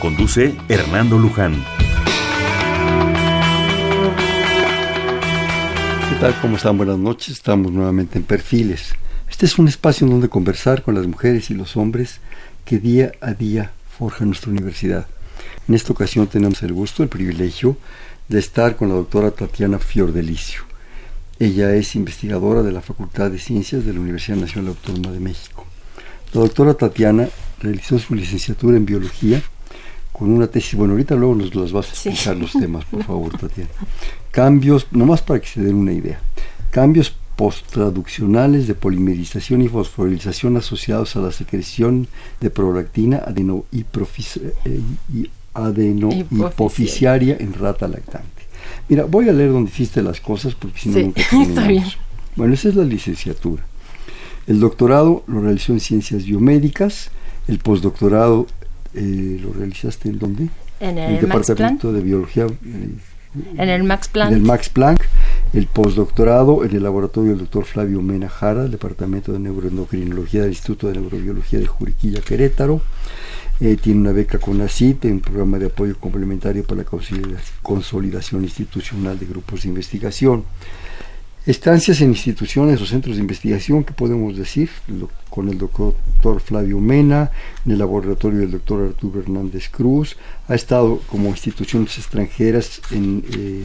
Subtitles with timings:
[0.00, 1.54] Conduce Hernando Luján.
[6.08, 6.40] ¿Qué tal?
[6.40, 6.76] ¿Cómo están?
[6.76, 7.30] Buenas noches.
[7.30, 8.94] Estamos nuevamente en Perfiles.
[9.28, 12.20] Este es un espacio en donde conversar con las mujeres y los hombres
[12.64, 15.08] que día a día forjan nuestra universidad.
[15.66, 17.76] En esta ocasión tenemos el gusto, el privilegio
[18.28, 20.62] de estar con la doctora Tatiana Fiordelicio.
[21.40, 25.66] Ella es investigadora de la Facultad de Ciencias de la Universidad Nacional Autónoma de México.
[26.32, 27.28] La doctora Tatiana
[27.60, 29.42] realizó su licenciatura en Biología
[30.18, 33.38] con una tesis, bueno, ahorita luego nos las vas a explicar los temas, por favor,
[33.38, 33.70] Tatiana.
[34.30, 36.20] Cambios, nomás para que se den una idea,
[36.70, 42.08] cambios posttraduccionales de polimerización y fosforilización asociados a la secreción
[42.40, 44.80] de prolactina adeno eh,
[45.54, 48.42] adenohipoficiaria en rata lactante.
[48.88, 51.84] Mira, voy a leer donde hiciste las cosas porque si no nunca está bien.
[52.34, 53.64] Bueno, esa es la licenciatura.
[54.48, 57.10] El doctorado lo realizó en ciencias biomédicas,
[57.46, 58.48] el postdoctorado
[58.98, 60.48] eh, lo realizaste en dónde?
[60.80, 62.46] En el, departamento de biología.
[62.46, 62.90] Eh,
[63.56, 64.32] en el Max Planck.
[64.32, 65.04] En el Max Planck,
[65.52, 70.50] el postdoctorado en el laboratorio del doctor Flavio Mena Jara, el departamento de neuroendocrinología del
[70.50, 72.82] Instituto de Neurobiología de Juriquilla, Querétaro.
[73.60, 76.88] Eh, tiene una beca con ACIT, un programa de apoyo complementario para la
[77.62, 80.44] consolidación institucional de grupos de investigación.
[81.44, 84.70] Estancias en instituciones o centros de investigación, que podemos decir?
[85.38, 85.94] Con el doctor
[86.40, 87.30] Flavio Mena,
[87.64, 90.16] en el laboratorio del doctor Arturo Hernández Cruz,
[90.48, 93.62] ha estado como instituciones extranjeras en, eh,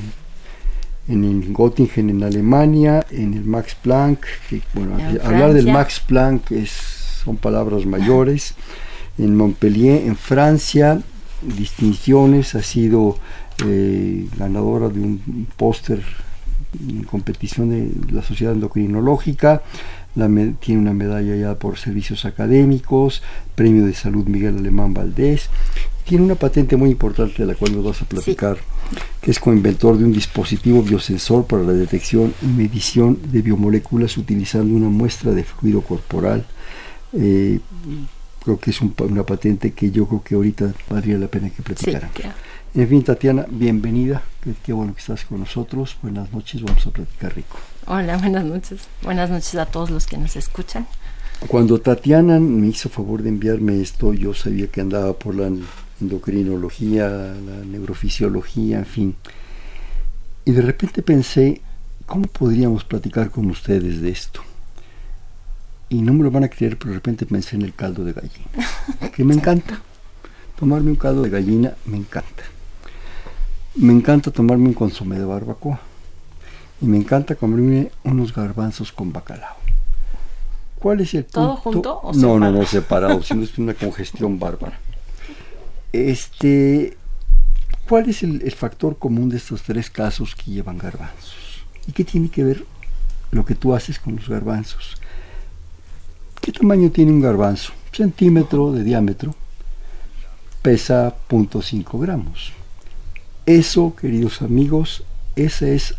[1.07, 4.23] en Göttingen, en Alemania, en el Max Planck,
[4.75, 6.69] bueno, hablar del Max Planck es,
[7.23, 8.53] son palabras mayores,
[9.17, 11.01] en Montpellier, en Francia,
[11.41, 13.17] distinciones, ha sido
[13.65, 16.03] eh, ganadora de un póster
[16.79, 19.63] en competición de la Sociedad Endocrinológica,
[20.59, 23.23] tiene una medalla ya por servicios académicos,
[23.55, 25.49] Premio de Salud Miguel Alemán Valdés,
[26.05, 28.57] tiene una patente muy importante de la cual nos vas a platicar,
[29.21, 34.75] que es coinventor de un dispositivo biosensor para la detección y medición de biomoléculas utilizando
[34.75, 36.45] una muestra de fluido corporal.
[37.13, 37.59] Eh,
[38.43, 42.11] creo que es una patente que yo creo que ahorita valdría la pena que platicara.
[42.75, 44.23] En fin, Tatiana, bienvenida.
[44.65, 45.95] Qué, bueno que estás con nosotros.
[46.01, 47.57] Buenas noches, vamos a platicar rico.
[47.85, 48.87] Hola, buenas noches.
[49.01, 50.87] Buenas noches a todos los que nos escuchan.
[51.47, 55.51] Cuando Tatiana me hizo favor de enviarme esto, yo sabía que andaba por la
[55.99, 59.15] endocrinología, la neurofisiología, en fin.
[60.45, 61.61] Y de repente pensé,
[62.05, 64.41] ¿cómo podríamos platicar con ustedes de esto?
[65.89, 68.13] Y no me lo van a creer, pero de repente pensé en el caldo de
[68.13, 69.81] gallina, que me encanta.
[70.57, 72.43] Tomarme un caldo de gallina me encanta
[73.75, 75.79] me encanta tomarme un consomé de barbacoa
[76.81, 79.55] y me encanta comerme unos garbanzos con bacalao.
[80.79, 84.79] ¿Cuál es el ¿Todo junto o No, no, no, separado, sino es una congestión bárbara.
[85.93, 86.97] Este,
[87.87, 91.63] ¿cuál es el, factor común de estos tres casos que llevan garbanzos?
[91.87, 92.65] ¿Y qué tiene que ver
[93.31, 94.97] lo que tú haces con los garbanzos?
[96.41, 97.71] ¿Qué tamaño tiene un garbanzo?
[97.91, 99.35] Centímetro de diámetro,
[100.61, 102.53] pesa 0.5 gramos
[103.45, 105.03] eso, queridos amigos,
[105.35, 105.95] ese es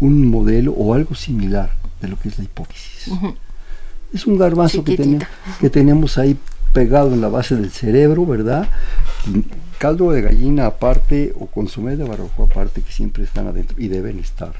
[0.00, 3.12] un modelo o algo similar de lo que es la hipófisis.
[4.12, 5.18] Es un garbanzo que,
[5.60, 6.36] que tenemos ahí
[6.72, 8.68] pegado en la base del cerebro, ¿verdad?
[9.78, 14.18] caldo de gallina aparte o consomé de barroco aparte que siempre están adentro y deben
[14.18, 14.54] estar.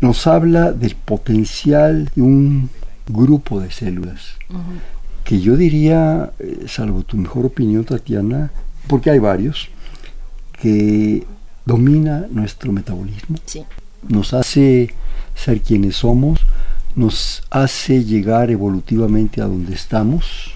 [0.00, 2.70] Nos habla del potencial de un
[3.06, 4.36] grupo de células
[5.24, 8.50] que yo diría, eh, salvo tu mejor opinión, Tatiana,
[8.86, 9.70] porque hay varios,
[10.60, 11.26] que
[11.64, 13.38] domina nuestro metabolismo,
[14.08, 14.94] nos hace
[15.34, 16.40] ser quienes somos,
[16.94, 20.52] nos hace llegar evolutivamente a donde estamos,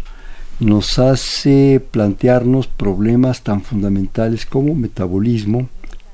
[0.61, 5.69] nos hace plantearnos problemas tan fundamentales como metabolismo,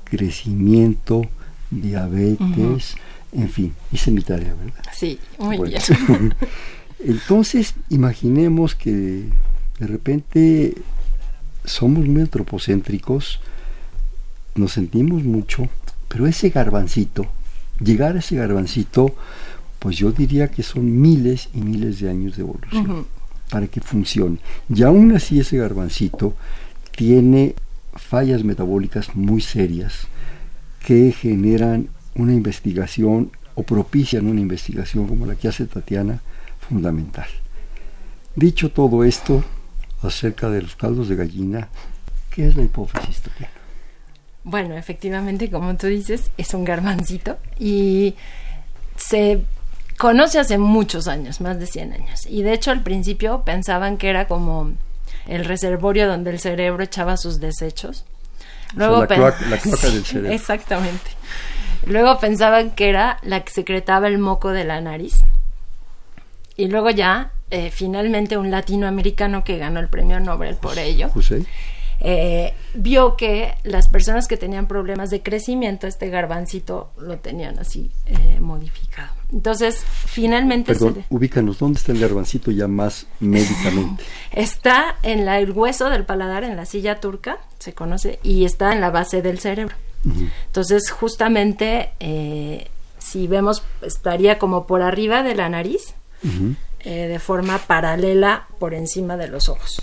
[0.04, 1.22] crecimiento,
[1.70, 2.96] diabetes,
[3.32, 4.82] en fin, hice mi tarea, ¿verdad?
[4.92, 5.80] Sí, muy bien.
[7.00, 9.24] Entonces, imaginemos que
[9.78, 10.74] de repente
[11.64, 13.40] somos muy antropocéntricos,
[14.54, 15.68] nos sentimos mucho,
[16.08, 17.26] pero ese garbancito,
[17.80, 19.14] llegar a ese garbancito,
[19.78, 23.06] pues yo diría que son miles y miles de años de evolución
[23.50, 24.38] para que funcione.
[24.68, 26.34] Y aún así ese garbancito
[26.96, 27.54] tiene
[27.94, 30.06] fallas metabólicas muy serias
[30.84, 36.20] que generan una investigación o propician una investigación como la que hace Tatiana
[36.68, 37.28] fundamental.
[38.36, 39.44] Dicho todo esto
[40.02, 41.68] acerca de los caldos de gallina,
[42.30, 43.63] ¿qué es la hipófisis, Tatiana?
[44.44, 48.14] Bueno, efectivamente, como tú dices, es un garbancito y
[48.96, 49.42] se
[49.96, 52.26] conoce hace muchos años, más de 100 años.
[52.26, 54.72] Y de hecho al principio pensaban que era como
[55.26, 58.04] el reservorio donde el cerebro echaba sus desechos.
[58.74, 59.60] Luego la, cloaca, del
[60.04, 60.30] cerebro.
[60.30, 61.10] Exactamente.
[61.86, 65.24] Luego pensaban que era la que secretaba el moco de la nariz.
[66.56, 71.10] Y luego ya, eh, finalmente, un latinoamericano que ganó el premio Nobel por ello.
[72.06, 77.90] Eh, vio que las personas que tenían problemas de crecimiento, este garbancito lo tenían así
[78.04, 79.10] eh, modificado.
[79.32, 80.74] Entonces, finalmente...
[80.74, 84.04] Perdón, ubícanos, ¿dónde está el garbancito ya más médicamente?
[84.32, 88.82] está en el hueso del paladar, en la silla turca, se conoce, y está en
[88.82, 89.74] la base del cerebro.
[90.46, 92.68] Entonces, justamente, eh,
[92.98, 95.94] si vemos, estaría como por arriba de la nariz,
[96.84, 99.82] de forma paralela por encima de los ojos.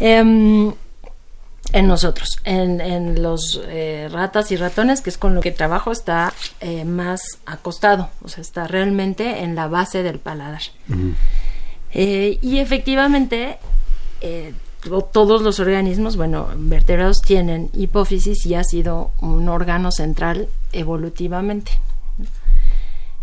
[0.00, 0.72] Em,
[1.72, 6.32] en nosotros, en, los eh, ratas y ratones, que es con lo que trabajo, está
[6.60, 10.62] eh, más acostado, o sea, está realmente en la base del paladar.
[11.92, 13.58] Eh, y efectivamente,
[15.12, 21.72] todos los organismos, bueno, vertebrados tienen hipófisis y ha sido un órgano central evolutivamente.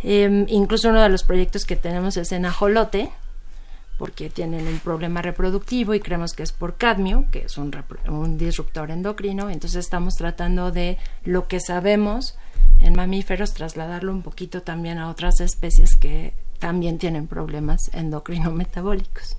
[0.03, 3.09] Em, incluso uno de los proyectos que tenemos es en ajolote,
[3.97, 7.71] porque tienen un problema reproductivo y creemos que es por cadmio, que es un,
[8.37, 9.49] disruptor endocrino.
[9.49, 12.37] Entonces estamos tratando de lo que sabemos
[12.79, 19.37] en mamíferos trasladarlo un poquito también a otras especies que también tienen problemas endocrino-metabólicos.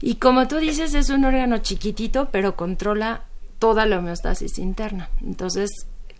[0.00, 3.24] Y como tú dices, es un órgano chiquitito, pero controla
[3.58, 5.10] toda la homeostasis interna.
[5.20, 5.70] Entonces,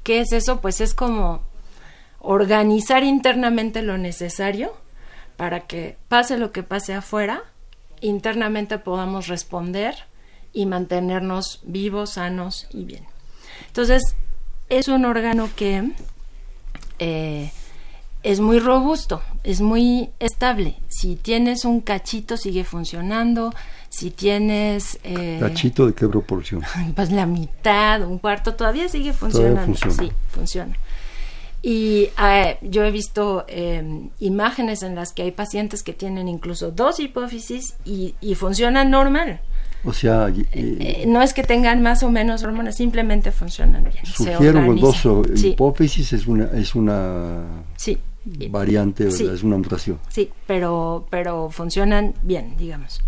[0.02, 0.60] ¿qué es eso?
[0.60, 1.42] Pues es como
[2.18, 4.72] organizar internamente lo necesario
[5.38, 7.44] para que pase lo que pase afuera,
[8.00, 9.94] internamente podamos responder
[10.52, 13.04] y mantenernos vivos, sanos y bien.
[13.68, 14.02] Entonces,
[14.68, 15.92] es un órgano que
[16.98, 17.52] eh,
[18.24, 20.74] es muy robusto, es muy estable.
[20.88, 23.54] Si tienes un cachito, sigue funcionando.
[23.90, 24.98] Si tienes...
[25.04, 26.62] Eh, ¿Cachito de qué proporción?
[26.96, 29.78] Pues la mitad, un cuarto, todavía sigue funcionando.
[29.88, 30.76] Sí, funciona.
[31.62, 36.70] Y eh, yo he visto em, imágenes en las que hay pacientes que tienen incluso
[36.70, 39.40] dos hipófisis y, funcionan normal.
[39.84, 44.04] O sea, eh, eh, no es que tengan más o menos hormonas, simplemente funcionan bien.
[44.04, 45.04] Surgieron dos
[45.42, 47.44] hipófisis, es una, es una
[48.50, 49.98] variante, es una mutación.
[50.08, 53.00] Sí, pero, pero funcionan bien, digamos.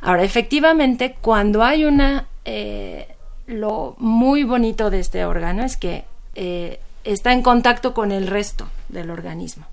[0.00, 2.26] Ahora, efectivamente, cuando hay una...
[3.46, 6.04] lo muy bonito de este órgano es que
[7.04, 9.66] está en contacto con el resto del organismo.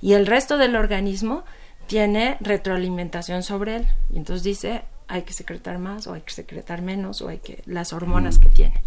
[0.00, 1.44] Y el resto del organismo
[1.86, 3.86] tiene retroalimentación sobre él.
[4.10, 7.62] Y entonces dice, hay que secretar más o hay que secretar menos o hay que
[7.66, 8.80] las hormonas que tiene.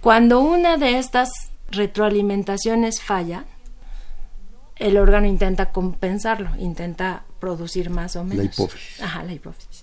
[0.00, 1.30] Cuando una de estas
[1.70, 3.44] retroalimentaciones falla,
[4.76, 8.36] el órgano intenta compensarlo, intenta producir más o menos.
[8.36, 9.02] La hipófisis.
[9.02, 9.82] Ajá, la hipófisis.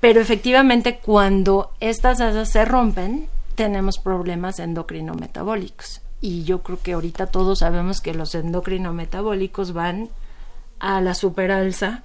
[0.00, 6.02] Pero efectivamente, cuando estas asas se rompen, tenemos problemas endocrinometabólicos.
[6.20, 10.10] Y yo creo que ahorita todos sabemos que los endocrinometabólicos van
[10.78, 12.02] a la superalza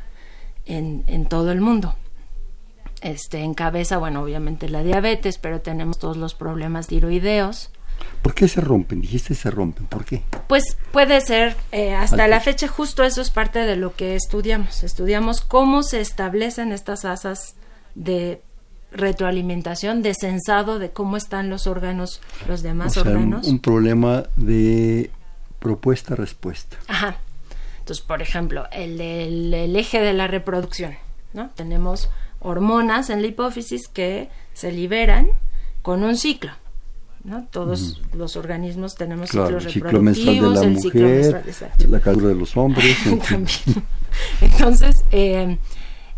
[0.66, 1.96] en, en todo el mundo.
[3.02, 7.72] Este, en cabeza, bueno, obviamente la diabetes, pero tenemos todos los problemas tiroideos.
[8.22, 9.02] ¿Por qué se rompen?
[9.02, 10.24] Dijiste se rompen, ¿por qué?
[10.48, 14.84] Pues puede ser, eh, hasta la fecha justo eso es parte de lo que estudiamos.
[14.84, 17.56] Estudiamos cómo se establecen estas asas
[17.94, 18.42] de
[18.96, 23.48] retroalimentación, de censado de cómo están los órganos, los demás órganos.
[23.48, 25.12] Un, problema de
[25.60, 26.78] propuesta-respuesta.
[26.88, 27.18] Ajá.
[27.80, 30.96] Entonces, por ejemplo, el del eje de la reproducción,
[31.34, 31.50] ¿no?
[31.56, 32.10] Tenemos
[32.40, 35.30] hormonas en la hipófisis que se liberan
[35.82, 36.52] con un ciclo.
[37.24, 37.48] ¿no?
[37.50, 41.44] Todos los organismos tenemos ciclos el ciclo reproductivos, de la mujer,
[41.90, 42.96] la calor de los hombres.
[44.42, 45.58] Entonces, eh,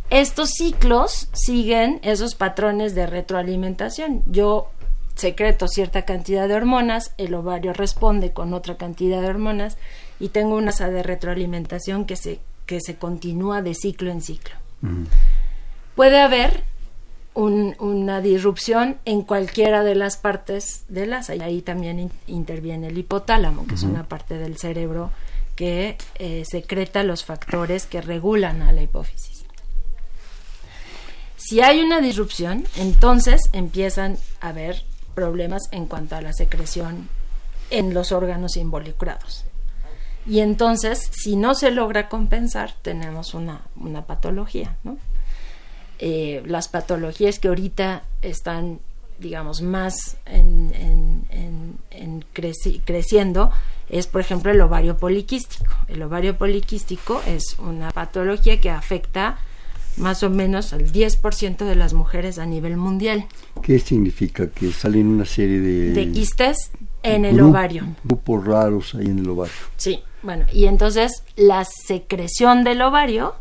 [0.09, 4.23] estos ciclos siguen esos patrones de retroalimentación.
[4.25, 4.69] Yo
[5.15, 9.77] secreto cierta cantidad de hormonas, el ovario responde con otra cantidad de hormonas
[10.19, 14.55] y tengo una asa de retroalimentación que se, que se continúa de ciclo en ciclo.
[15.95, 16.63] Puede haber
[17.33, 23.67] una disrupción en cualquiera de las partes del asa y ahí también interviene el hipotálamo,
[23.67, 25.11] que es una parte del cerebro
[25.55, 29.36] que eh, secreta los factores que regulan a la hipófisis.
[31.47, 34.83] Si hay una disrupción, entonces empiezan a haber
[35.15, 37.07] problemas en cuanto a la secreción
[37.69, 39.45] en los órganos involucrados.
[40.25, 43.61] Y entonces, si no se logra compensar, tenemos una,
[44.05, 44.75] patología.
[45.99, 48.81] Eh, las patologías que ahorita están,
[49.17, 50.75] digamos, más en,
[52.83, 53.51] creciendo
[53.87, 55.73] es, por ejemplo, el ovario poliquístico.
[55.87, 59.37] El ovario poliquístico es una patología que afecta
[59.97, 63.25] más o menos al 10% de las mujeres a nivel mundial.
[63.61, 64.49] ¿Qué significa?
[64.49, 65.91] Que salen una serie de...
[65.91, 66.71] De quistes
[67.03, 67.83] en el ovario.
[68.03, 69.53] Grupos raros ahí en el ovario.
[69.75, 73.35] Sí, bueno, y entonces la secreción del ovario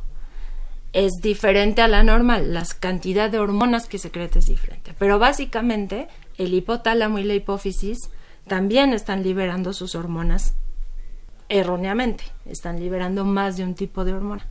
[0.92, 6.08] es diferente a la normal, la cantidad de hormonas que secreta es diferente, pero básicamente
[6.38, 7.98] el hipotálamo y la hipófisis
[8.46, 10.54] también están liberando sus hormonas
[11.48, 14.46] erróneamente, están liberando más de un tipo de hormona.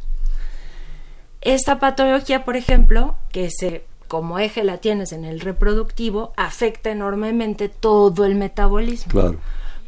[1.46, 7.70] Esta patología, por ejemplo, que se como eje la tienes en el reproductivo, afecta enormemente
[7.70, 9.12] todo el metabolismo.
[9.12, 9.38] Claro.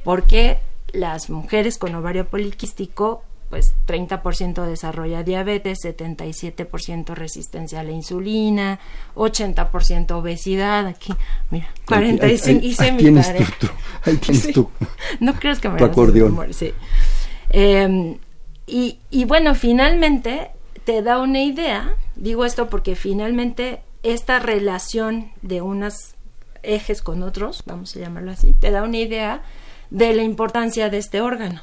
[0.03, 0.59] Porque
[0.93, 8.79] las mujeres con ovario poliquístico, pues 30% desarrolla diabetes, 77% resistencia a la insulina,
[9.15, 11.13] 80% obesidad, aquí,
[11.49, 13.67] mira, 45 hice ahí, tienes tú,
[14.03, 14.69] ahí tienes tú.
[15.19, 16.53] No crees que me tu acordeón.
[16.53, 16.73] Sí.
[17.49, 18.17] Eh,
[18.67, 20.51] y, y bueno, finalmente
[20.87, 26.15] te da una idea, digo esto porque finalmente esta relación de unos
[26.63, 29.43] ejes con otros, vamos a llamarlo así, te da una idea
[29.89, 31.59] de la importancia de este órgano.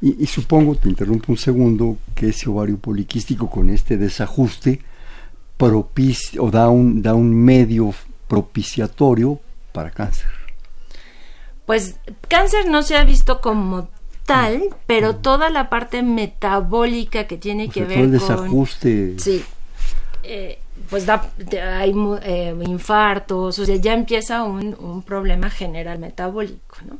[0.00, 4.80] Y, supongo, te interrumpo un segundo, que ese ovario poliquístico con este desajuste
[5.58, 7.92] propicia, o da un, da un medio
[8.26, 9.38] propiciatorio
[9.72, 10.30] para cáncer.
[11.66, 13.90] Pues cáncer no se ha visto como
[14.24, 18.04] tal, pero toda la parte metabólica que tiene que ver con...
[18.04, 19.18] el desajuste.
[19.18, 19.44] Sí.
[20.22, 21.30] Eh, pues da,
[21.78, 26.98] hay eh, infartos, o sea, ya empieza un, un problema general metabólico, ¿no?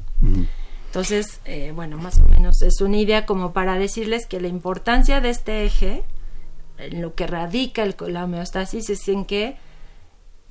[0.87, 5.21] Entonces, eh, bueno, más o menos es una idea como para decirles que la importancia
[5.21, 6.03] de este eje,
[6.79, 9.57] en lo que radica el, la homeostasis, es en que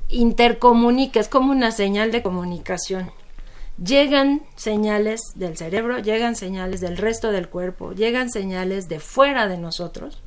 [0.09, 3.11] intercomunica, es como una señal de comunicación.
[3.83, 9.57] Llegan señales del cerebro, llegan señales del resto del cuerpo, llegan señales de fuera de
[9.57, 10.21] nosotros,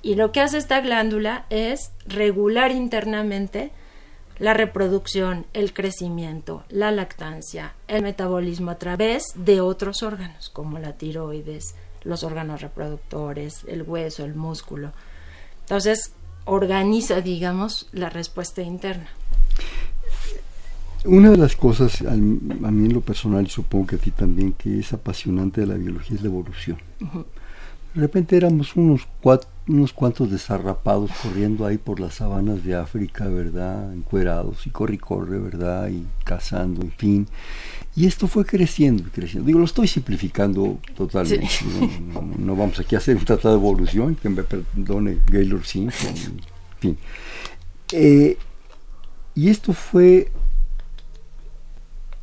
[0.00, 3.72] y lo que hace esta glándula es regular internamente
[4.38, 10.94] la reproducción, el crecimiento, la lactancia, el metabolismo a través de otros órganos, como la
[10.94, 14.92] tiroides, los órganos reproductores, el hueso, el músculo.
[15.60, 16.14] Entonces,
[16.46, 19.10] organiza, digamos, la respuesta interna.
[21.04, 24.52] Una de las cosas, a mí en lo personal, y supongo que a ti también,
[24.52, 26.78] que es apasionante de la biología es la evolución.
[27.94, 29.08] De repente éramos unos,
[29.66, 33.92] unos cuantos desarrapados corriendo ahí por las sabanas de África, ¿verdad?
[33.92, 35.88] Encuerados y corre y corre, ¿verdad?
[35.90, 37.28] Y cazando, en fin.
[37.94, 39.46] Y esto fue creciendo y creciendo.
[39.46, 41.48] Digo, lo estoy simplificando totalmente.
[42.38, 46.78] No, vamos aquí a hacer un tratado de evolución, que me perdone Gaylord Simpson, en
[46.78, 46.98] fin.
[47.92, 48.38] Eh,
[49.34, 50.30] y esto fue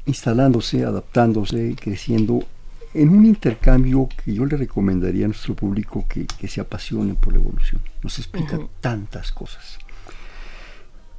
[0.06, 2.44] instalándose, adaptándose, creciendo
[2.94, 7.40] en un intercambio que yo le recomendaría a nuestro público que, se apasione por la
[7.40, 7.82] evolución.
[8.02, 9.78] Nos explica tantas cosas.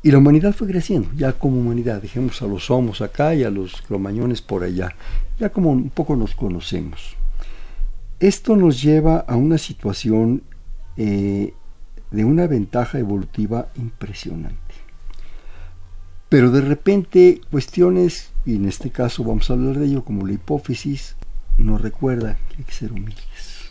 [0.02, 3.50] Y la humanidad fue creciendo, ya como humanidad, dejemos a los homos acá y a
[3.50, 4.94] los cromañones por allá,
[5.38, 7.16] ya como un poco nos conocemos.
[8.18, 10.42] Esto nos lleva a una situación
[10.96, 11.52] eh,
[12.10, 14.69] de una ventaja evolutiva impresionante.
[16.30, 20.32] Pero de repente cuestiones, y en este caso vamos a hablar de ello como la
[20.32, 21.16] hipófisis,
[21.58, 23.68] nos recuerda que hay que ser humildes.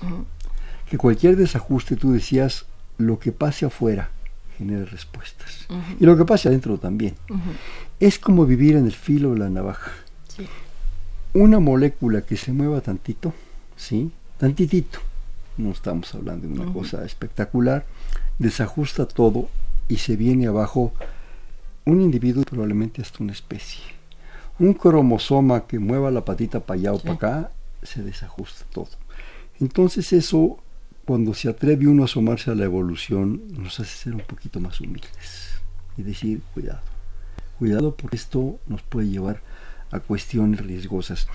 [0.87, 2.65] Que cualquier desajuste, tú decías,
[2.97, 4.11] lo que pase afuera
[4.57, 5.67] genera respuestas.
[5.99, 7.15] Y lo que pase adentro también.
[7.99, 9.91] Es como vivir en el filo de la navaja.
[11.33, 13.33] Una molécula que se mueva tantito,
[13.77, 14.11] ¿sí?
[14.37, 14.99] Tantitito.
[15.57, 17.85] No estamos hablando de una cosa espectacular.
[18.37, 19.47] Desajusta todo
[19.87, 20.93] y se viene abajo
[21.89, 23.83] un individuo probablemente hasta una especie.
[24.59, 27.51] Un cromosoma que mueva la patita para allá o para acá
[27.83, 28.89] se desajusta todo.
[29.59, 30.59] Entonces eso,
[31.05, 34.79] cuando se atreve uno a asomarse a la evolución, nos hace ser un poquito más
[34.79, 35.61] humildes
[35.97, 36.81] y decir, cuidado,
[37.57, 39.41] cuidado porque esto nos puede llevar
[39.91, 41.27] a cuestiones riesgosas.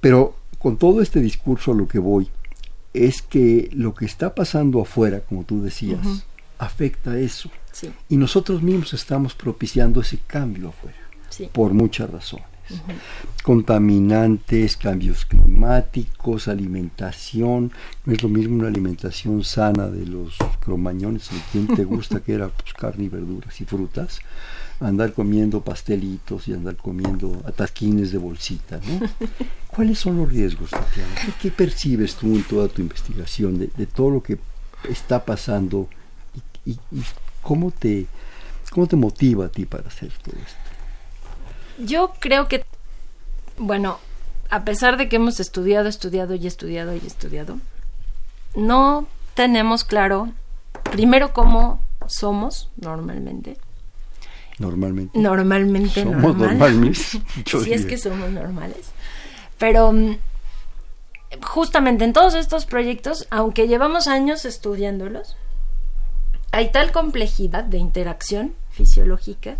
[0.00, 2.28] Pero con todo este discurso a lo que voy
[2.94, 6.24] es que lo que está pasando afuera, como tú decías,
[6.58, 7.50] afecta eso.
[8.08, 10.98] Y nosotros mismos estamos propiciando ese cambio afuera,
[11.52, 12.46] por muchas razones.
[13.42, 17.72] Contaminantes, cambios climáticos, alimentación.
[18.04, 22.34] No es lo mismo una alimentación sana de los cromañones, de quien te gusta que
[22.34, 24.20] era pues, carne y verduras y frutas,
[24.80, 28.80] andar comiendo pastelitos y andar comiendo atasquines de bolsita.
[28.86, 29.08] ¿no?
[29.68, 31.14] ¿Cuáles son los riesgos, Tatiana?
[31.40, 34.38] ¿Qué, percibes tú en toda tu investigación de, todo lo que
[34.88, 35.88] está pasando
[36.66, 37.02] y, y
[37.42, 38.06] cómo, te,
[38.70, 40.58] cómo te motiva a ti para hacer todo esto?
[41.78, 42.64] Yo creo que,
[43.56, 43.98] bueno,
[44.50, 47.58] a pesar de que hemos estudiado, estudiado y estudiado y estudiado,
[48.54, 50.32] no tenemos claro,
[50.90, 53.58] primero, cómo somos normalmente
[54.58, 55.18] Normalmente.
[55.18, 57.18] Normalmente somos normales.
[57.46, 58.90] si es que somos normales.
[59.56, 60.16] Pero mm,
[61.42, 65.36] justamente en todos estos proyectos, aunque llevamos años estudiándolos,
[66.52, 69.56] hay tal complejidad de interacción fisiológica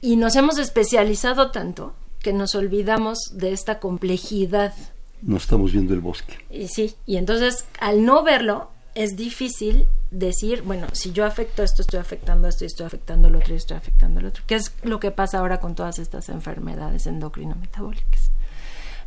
[0.00, 4.74] y nos hemos especializado tanto que nos olvidamos de esta complejidad.
[5.22, 6.34] No estamos viendo el bosque.
[6.50, 11.82] Y sí, y entonces al no verlo es difícil decir, bueno, si yo afecto esto,
[11.82, 14.72] estoy afectando esto, y estoy afectando lo otro, y estoy afectando lo otro, ¿Qué es
[14.82, 18.30] lo que pasa ahora con todas estas enfermedades endocrino-metabólicas.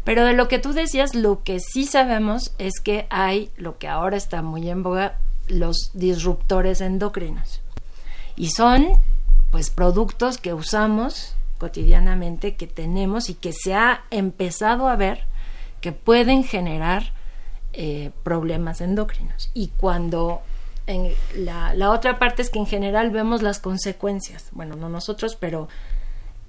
[0.03, 3.88] Pero de lo que tú decías, lo que sí sabemos es que hay, lo que
[3.88, 5.17] ahora está muy en boga,
[5.50, 7.62] los disruptores endocrinos.
[8.36, 8.88] Y son,
[9.51, 15.25] pues, productos que usamos cotidianamente, que tenemos y que se ha empezado a ver
[15.82, 17.12] que pueden generar
[17.74, 19.51] eh, problemas endocrinos.
[19.53, 20.41] Y cuando
[21.36, 25.68] la, otra parte es que en general vemos las consecuencias, bueno, no nosotros, pero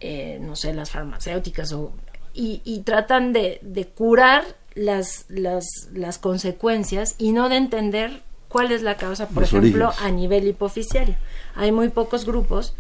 [0.01, 1.93] eh, no sé, las farmacéuticas o,
[2.33, 8.97] y, tratan de, curar las, las, las, consecuencias y no de entender cuál es la
[8.97, 11.15] causa, por ejemplo, a nivel hipofisiario.
[11.55, 12.75] Hay muy pocos grupos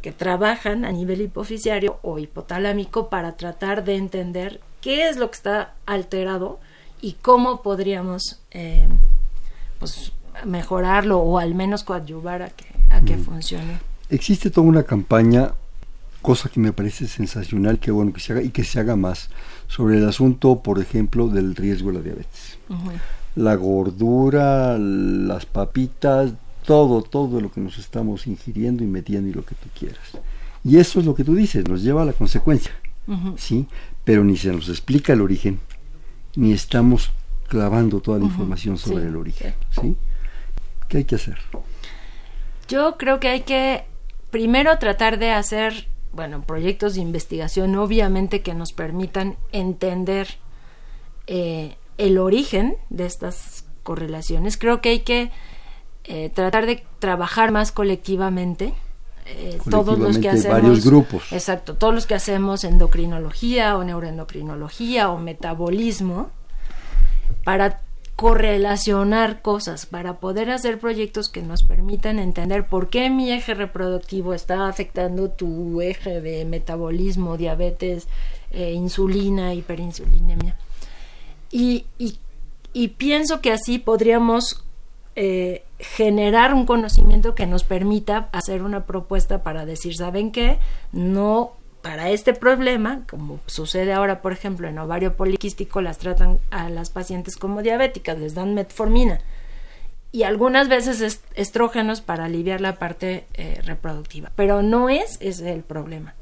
[0.00, 5.34] que trabajan a nivel hipofisiario o hipotalámico para tratar de entender qué es lo que
[5.34, 6.60] está alterado
[7.00, 8.86] y cómo podríamos eh,
[9.80, 10.12] pues,
[10.44, 13.80] mejorarlo o al menos coadyuvar a que, a que funcione.
[14.08, 15.54] Existe toda una campaña,
[16.22, 19.28] cosa que me parece sensacional, que bueno que se haga y que se haga más,
[19.66, 22.58] sobre el asunto, por ejemplo, del riesgo de la diabetes.
[23.36, 26.32] La gordura, las papitas,
[26.64, 30.18] todo, todo lo que nos estamos ingiriendo y metiendo y lo que tú quieras.
[30.64, 32.72] Y eso es lo que tú dices, nos lleva a la consecuencia,
[33.36, 33.66] ¿sí?
[34.04, 35.60] Pero ni se nos explica el origen,
[36.34, 37.12] ni estamos
[37.46, 39.94] clavando toda la información sobre el origen, ¿sí?
[40.88, 41.38] ¿Qué hay que hacer?
[42.68, 43.84] Yo creo que hay que
[44.30, 50.26] primero tratar de hacer, bueno, proyectos de investigación, obviamente que nos permitan entender
[51.28, 54.56] eh, el origen de estas correlaciones.
[54.56, 55.30] Creo que hay que
[56.04, 58.74] eh, tratar de trabajar más colectivamente.
[59.28, 65.10] Eh, todos los que hacemos varios grupos exacto todos los que hacemos endocrinología o neuroendocrinología
[65.10, 66.30] o metabolismo
[67.42, 67.80] para
[68.16, 74.32] correlacionar cosas para poder hacer proyectos que nos permitan entender por qué mi eje reproductivo
[74.32, 78.08] está afectando tu eje de metabolismo, diabetes,
[78.52, 80.56] eh, insulina, hiperinsulinemia.
[81.58, 84.62] Y, pienso que así podríamos
[85.14, 90.58] eh, generar un conocimiento que nos permita hacer una propuesta para decir, ¿saben qué?
[90.92, 96.68] No para este problema, como sucede ahora, por ejemplo, en ovario poliquístico, las tratan a
[96.68, 99.20] las pacientes como diabéticas, les dan metformina
[100.12, 105.62] y algunas veces estrógenos para aliviar la parte eh, reproductiva, pero no es ese el
[105.62, 106.14] problema.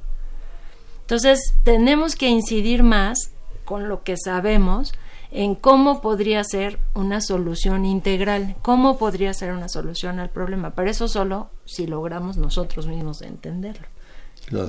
[1.03, 3.31] Entonces, tenemos que incidir más
[3.65, 4.95] con lo que sabemos
[5.35, 10.89] en cómo podría ser una solución integral, cómo podría ser una solución al problema, pero
[10.89, 13.87] eso solo si logramos nosotros mismos entenderlo.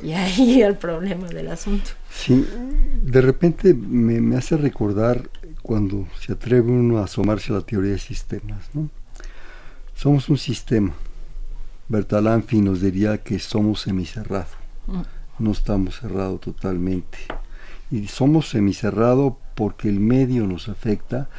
[0.01, 1.91] Y ahí el problema del asunto.
[2.09, 2.47] Sí,
[3.03, 5.29] de repente me, hace recordar
[5.61, 8.65] cuando se atreve uno a asomarse a la teoría de sistemas.
[8.73, 8.89] ¿no?
[9.95, 10.93] Somos un sistema.
[11.89, 14.47] Bertalanffy nos diría que somos semicerrado.
[14.87, 15.01] Mm.
[15.37, 17.19] No estamos cerrados totalmente.
[17.91, 21.29] Y somos semicerrado porque el medio nos afecta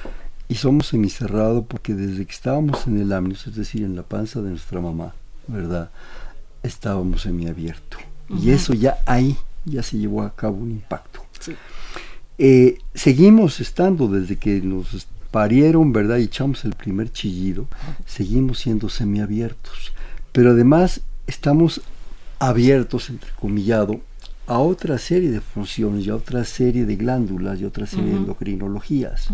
[0.49, 4.41] y somos semicerrado porque desde que estábamos en el amnios, es decir, en la panza
[4.41, 5.15] de nuestra mamá,
[5.49, 5.91] ¿verdad?
[6.63, 7.99] Estábamos semiabierto.
[8.29, 11.21] Y eso ya ahí ya se llevó a cabo un impacto.
[12.39, 16.19] Eh, seguimos estando desde que nos parieron, ¿verdad?
[16.19, 17.67] Y echamos el primer chillido,
[18.07, 19.93] seguimos siendo semiabiertos.
[20.33, 21.83] Pero además estamos
[22.39, 24.01] abiertos, entrecomillado,
[24.47, 28.17] a otra serie de funciones y a otra serie de glándulas y otra serie de
[28.17, 29.29] endocrinologías.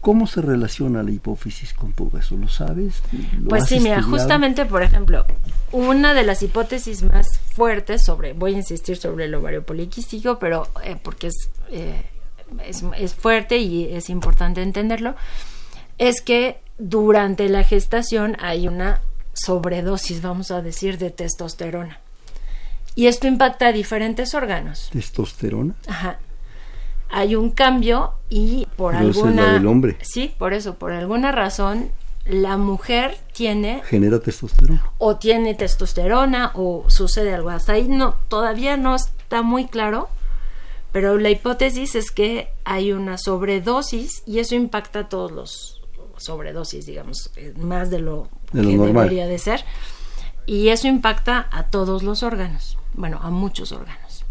[0.00, 2.36] ¿Cómo se relaciona la hipófisis con todo eso?
[2.36, 3.02] ¿Lo sabes?
[3.48, 5.26] pues sí, mira, justamente, por ejemplo,
[5.72, 10.68] una de las hipótesis más fuertes sobre, voy a insistir sobre el ovario poliquístico, pero
[10.84, 12.04] eh, porque es, eh,
[12.64, 15.16] es, es fuerte y es importante entenderlo,
[15.98, 19.00] es que durante la gestación hay una
[19.32, 22.00] sobredosis, vamos a decir, de testosterona.
[22.96, 24.88] Y esto impacta a diferentes órganos.
[24.90, 25.74] ¿Testosterona?
[25.86, 26.18] Ajá
[27.08, 29.96] hay un cambio y por alguna del hombre.
[30.02, 31.90] sí por eso por alguna razón
[32.24, 38.76] la mujer tiene genera testosterona o tiene testosterona o sucede algo hasta ahí no todavía
[38.76, 40.08] no está muy claro
[40.92, 45.82] pero la hipótesis es que hay una sobredosis y eso impacta a todos los
[46.16, 49.64] sobredosis digamos eh, más de lo, que debería de ser
[50.46, 54.24] y eso impacta a todos los órganos bueno a muchos órganos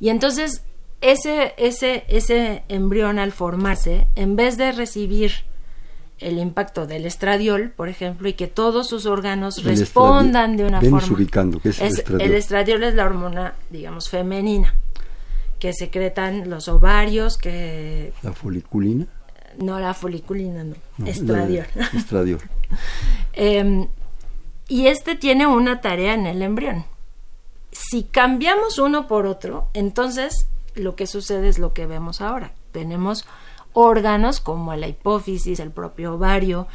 [0.00, 0.64] y entonces
[1.00, 5.32] ese, ese, ese embrión al formarse, en vez de recibir
[6.18, 11.06] el impacto del estradiol, por ejemplo, y que todos sus órganos respondan de una forma.
[11.10, 12.20] ubicando, ¿qué es, el, estradiol?
[12.30, 14.74] el estradiol es la hormona, digamos, femenina,
[15.58, 18.12] que secretan los ovarios, que...
[18.22, 19.06] ¿La foliculina?
[19.58, 21.66] No, la foliculina no, estradiol.
[21.94, 22.40] estradiol.
[23.32, 23.88] Em,
[24.68, 26.84] y este tiene una tarea en el embrión.
[27.72, 32.52] Si cambiamos uno por otro, entonces lo que sucede es lo que vemos ahora.
[32.72, 33.24] Tenemos
[33.72, 36.66] órganos como la hipófisis, el propio ovario,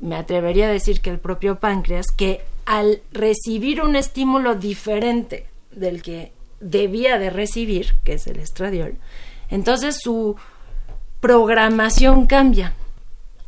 [0.00, 6.02] me atrevería a decir que el propio páncreas, que al recibir un estímulo diferente del
[6.02, 8.96] que debía de recibir, que es el estradiol,
[9.50, 10.36] entonces su
[11.20, 12.74] programación cambia,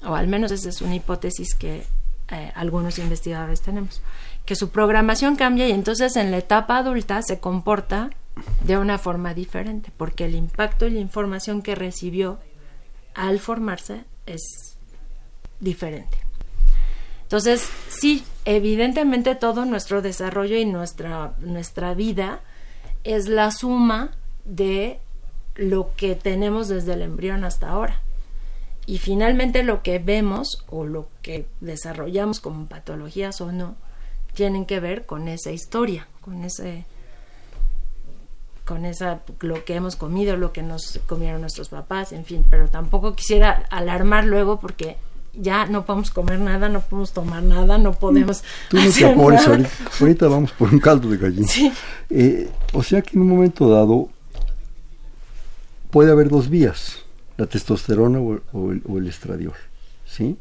[0.04, 1.84] o al menos esa es una hipótesis que
[2.30, 4.02] eh, algunos investigadores tenemos,
[4.44, 8.10] que su programación cambia y entonces en la etapa adulta se comporta
[8.64, 12.38] de una forma diferente, porque el impacto y la información que recibió
[13.14, 14.76] al formarse es
[15.60, 16.18] diferente.
[17.22, 22.40] Entonces, sí, evidentemente todo nuestro desarrollo y nuestra, nuestra vida
[23.04, 24.12] es la suma
[24.44, 25.00] de
[25.54, 28.02] lo que tenemos desde el embrión hasta ahora.
[28.84, 33.76] Y finalmente lo que vemos o lo que desarrollamos como patologías o no,
[34.34, 36.84] tienen que ver con esa historia, con ese
[38.64, 42.68] con esa lo que hemos comido, lo que nos comieron nuestros papás, en fin, pero
[42.68, 44.96] tampoco quisiera alarmar luego porque
[45.34, 48.42] ya no podemos comer nada, no podemos tomar nada, no podemos.
[48.68, 49.48] Tú no te apures,
[50.00, 51.48] ahorita, vamos por un caldo de gallina.
[52.10, 54.10] Eh, o sea que en un momento dado
[55.90, 57.04] puede haber dos vías,
[57.36, 59.54] la testosterona o, el, estradiol,
[60.06, 60.36] ¿sí?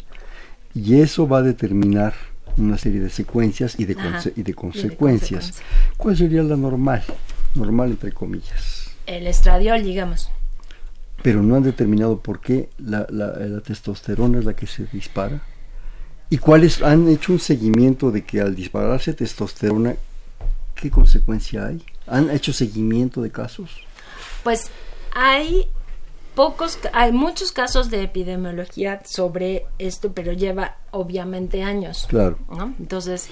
[0.73, 2.13] Y eso va a determinar
[2.57, 3.95] una serie de secuencias y de,
[4.35, 5.61] y de consecuencias.
[5.97, 7.03] ¿Cuál sería la normal?
[7.55, 8.91] normal entre comillas.
[9.05, 10.29] El estradiol, digamos.
[11.21, 13.05] Pero no han determinado por qué la,
[13.61, 15.41] testosterona es la que se dispara.
[16.29, 19.95] ¿Y cuáles han hecho un seguimiento de que al dispararse testosterona,
[20.75, 21.83] qué consecuencia hay?
[22.07, 23.69] ¿Han hecho seguimiento de casos?
[24.43, 24.71] Pues
[25.13, 25.67] hay
[26.35, 32.05] pocos, hay muchos casos de epidemiología sobre esto, pero lleva obviamente años.
[32.09, 32.37] Claro.
[32.79, 33.29] Entonces,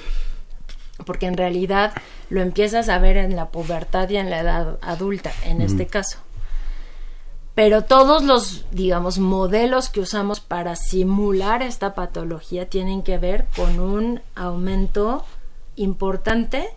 [1.06, 1.94] porque en realidad
[2.30, 6.20] lo empiezas a ver en la pubertad y en la edad adulta, en este caso.
[7.56, 13.80] Pero todos los, digamos, modelos que usamos para simular esta patología tienen que ver con
[13.80, 15.26] un aumento
[15.76, 16.70] importante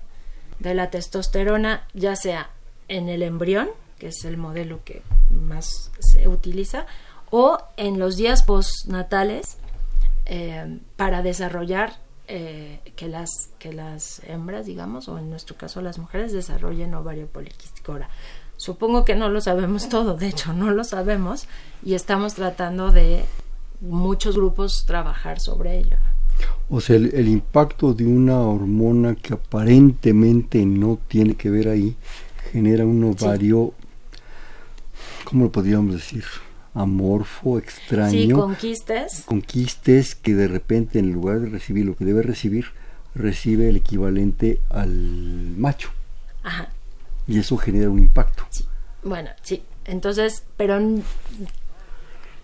[0.58, 2.50] de la testosterona, ya sea
[2.88, 3.68] en el embrión,
[4.02, 6.86] que es el modelo que más se utiliza,
[7.30, 9.58] o en los días postnatales
[10.26, 11.92] eh, para desarrollar
[12.26, 17.28] eh, que, las, que las hembras, digamos, o en nuestro caso las mujeres, desarrollen ovario
[17.28, 17.92] poliquístico.
[17.92, 18.08] Ahora,
[18.56, 21.46] supongo que no lo sabemos todo, de hecho no lo sabemos
[21.84, 23.24] y estamos tratando de
[23.80, 25.98] muchos grupos trabajar sobre ello.
[26.68, 31.94] O sea, el, impacto de una hormona que aparentemente no tiene que ver ahí
[32.52, 33.74] genera un ovario,
[35.24, 36.24] ¿cómo lo podríamos decir?
[36.74, 38.10] amorfo, extraño.
[38.10, 39.22] Sí, conquistes.
[39.26, 42.66] Conquistes que de repente en lugar de recibir lo que debe recibir,
[43.14, 44.88] recibe el equivalente al
[45.56, 45.90] macho.
[46.42, 46.70] Ajá.
[47.26, 48.46] Y eso genera un impacto.
[48.50, 48.64] Sí.
[49.02, 49.62] Bueno, sí.
[49.84, 50.78] Entonces, pero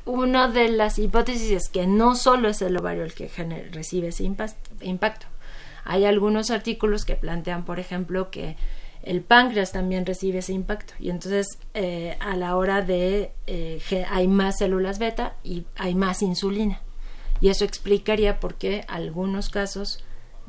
[0.04, 3.30] una de las hipótesis es que no solo es el ovario el que
[3.72, 5.26] recibe ese impacto.
[5.84, 8.56] Hay algunos artículos que plantean, por ejemplo, que
[9.08, 10.92] el páncreas también recibe ese impacto.
[10.98, 16.22] Y entonces eh, a la hora de eh, hay más células beta y hay más
[16.22, 16.80] insulina.
[17.40, 20.04] Y eso explicaría por qué algunos casos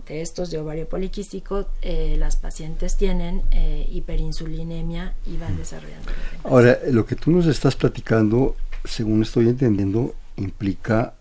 [0.07, 3.43] de estos de ovario poliquístico eh, las pacientes tienen
[3.91, 6.09] hiperinsulinemia y van desarrollando
[6.45, 11.15] ahora lo que tú nos estás platicando según estoy entendiendo, implica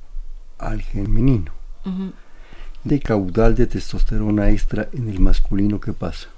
[0.59, 1.53] al gen femenino.
[2.85, 6.29] De caudal de testosterona extra en el masculino, ¿qué pasa?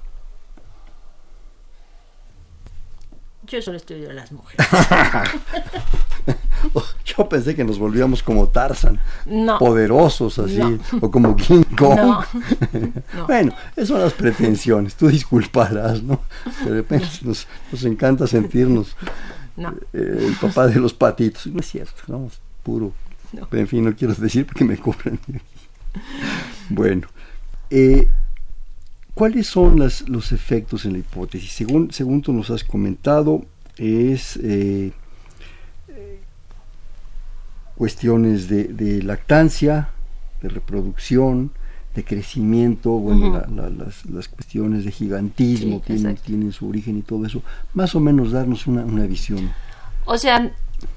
[3.51, 4.65] Yo solo estudio a las mujeres.
[7.05, 9.57] Yo pensé que nos volvíamos como Tarzan, No.
[9.59, 10.79] poderosos así, No.
[11.01, 11.97] o como King Kong.
[11.97, 12.25] No.
[13.13, 13.27] No.
[13.27, 16.21] bueno, esas son las pretensiones, tú disculparás, ¿no?
[16.63, 18.95] De repente nos, nos encanta sentirnos
[19.57, 19.71] No.
[19.91, 21.47] eh, el papá de los patitos.
[21.47, 22.93] No es cierto, no, es puro.
[23.33, 23.47] No.
[23.49, 25.19] Pero en fin, no quiero decir porque me cobran.
[26.69, 27.07] bueno,
[27.69, 28.07] eh,
[29.13, 31.51] ¿cuáles son las, los efectos en la hipótesis?
[31.51, 33.45] Según, según tú nos has comentado,
[33.77, 34.91] es eh,
[37.75, 39.89] cuestiones de, de lactancia,
[40.41, 41.51] de reproducción,
[41.95, 46.97] de crecimiento, bueno, la- la- las, las cuestiones de gigantismo Sí, tienen, tienen su origen
[46.97, 47.43] y todo eso.
[47.73, 49.51] Más o menos darnos una, una visión.
[50.05, 50.51] O sea,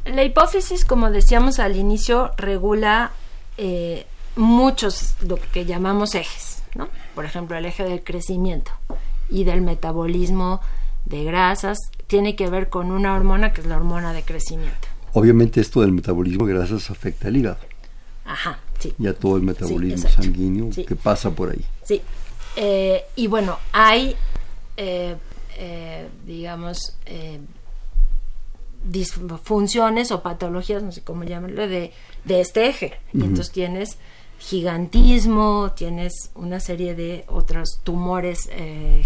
[0.04, 3.10] la hipófisis, como decíamos al inicio, regula
[3.58, 6.88] eh, muchos, lo que llamamos ejes, ¿no?
[7.14, 8.70] Por ejemplo, el eje del crecimiento
[9.30, 10.60] y del metabolismo
[11.04, 14.88] de grasas tiene que ver con una hormona que es la hormona de crecimiento.
[15.12, 17.58] Obviamente esto del metabolismo de grasas afecta al hígado
[18.24, 18.94] Ajá, sí.
[18.98, 20.84] y a todo el metabolismo sanguíneo Sí.
[20.84, 21.64] que pasa por ahí.
[21.84, 22.02] Sí.
[22.56, 24.16] Eh, y bueno, hay,
[24.76, 25.16] eh,
[25.56, 27.38] eh, digamos, eh,
[28.84, 31.92] disfunciones o patologías, no sé cómo llamarlo, de,
[32.24, 32.94] de este eje.
[33.12, 33.98] Y entonces tienes
[34.44, 39.02] gigantismo, tienes una serie de otros tumores eh,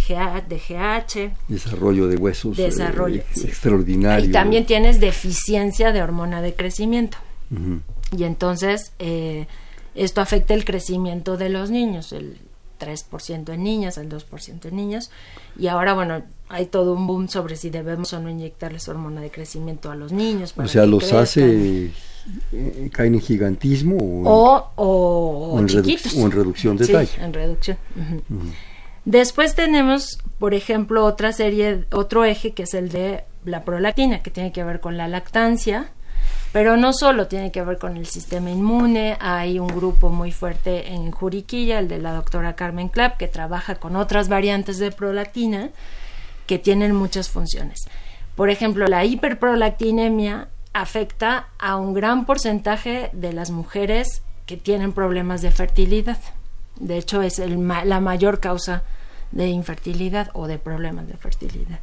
[0.48, 1.33] de GH.
[1.46, 3.46] Desarrollo de huesos eh, Desarrollo, sí.
[3.46, 4.29] extraordinario.
[4.29, 7.18] Y también tienes deficiencia de hormona de crecimiento.
[8.16, 9.46] Y entonces eh,
[9.94, 12.38] esto afecta el crecimiento de los niños, el
[12.81, 15.11] 3% en niñas, el 2% en niños.
[15.57, 19.31] Y ahora, bueno, hay todo un boom sobre si debemos o no inyectarles hormona de
[19.31, 20.53] crecimiento a los niños.
[20.57, 21.22] O sea, que los crezcan.
[21.22, 21.92] hace
[22.52, 27.24] eh, caen en gigantismo o, O, o, o en reduc- reducción de Sí, talla.
[27.24, 27.78] en reducción.
[29.04, 34.30] Después tenemos, por ejemplo, otra serie, otro eje que es el de la prolactina, que
[34.30, 35.90] tiene que ver con la lactancia,
[36.52, 40.92] pero no solo tiene que ver con el sistema inmune, hay un grupo muy fuerte
[40.92, 45.70] en Juriquilla, el de la doctora Carmen Clapp, que trabaja con otras variantes de prolactina
[46.46, 47.86] que tienen muchas funciones.
[48.34, 55.42] Por ejemplo, la hiperprolactinemia afecta a un gran porcentaje de las mujeres que tienen problemas
[55.42, 56.18] de fertilidad.
[56.78, 58.83] De hecho, es el ma- la mayor causa
[59.33, 61.81] de infertilidad o de problemas de fertilidad.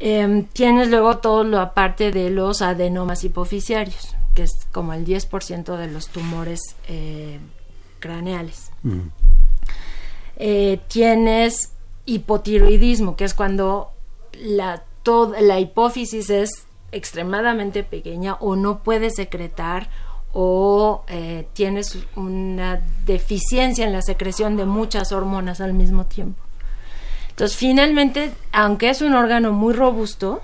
[0.00, 5.76] Em, tienes luego todo lo aparte de los adenomas hipoficiarios, que es como el 10%
[5.76, 7.38] de los tumores eh,
[7.98, 8.70] craneales.
[8.84, 9.02] Ujú.
[10.36, 11.72] Eh, tienes
[12.06, 13.90] hipotiroidismo, que es cuando
[14.40, 14.82] la,
[15.40, 16.50] la hipófisis es
[16.92, 19.88] extremadamente pequeña o no puede secretar
[20.32, 26.40] o eh, tienes una deficiencia en la secreción de muchas hormonas al mismo tiempo.
[27.30, 30.42] Entonces, finalmente, aunque es un órgano muy robusto,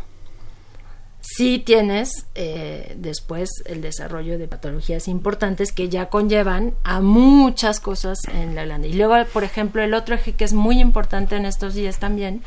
[1.20, 8.18] sí tienes eh, después el desarrollo de patologías importantes que ya conllevan a muchas cosas
[8.32, 8.88] en la glande.
[8.88, 12.42] Y luego, por ejemplo, el otro eje que es muy importante en estos días también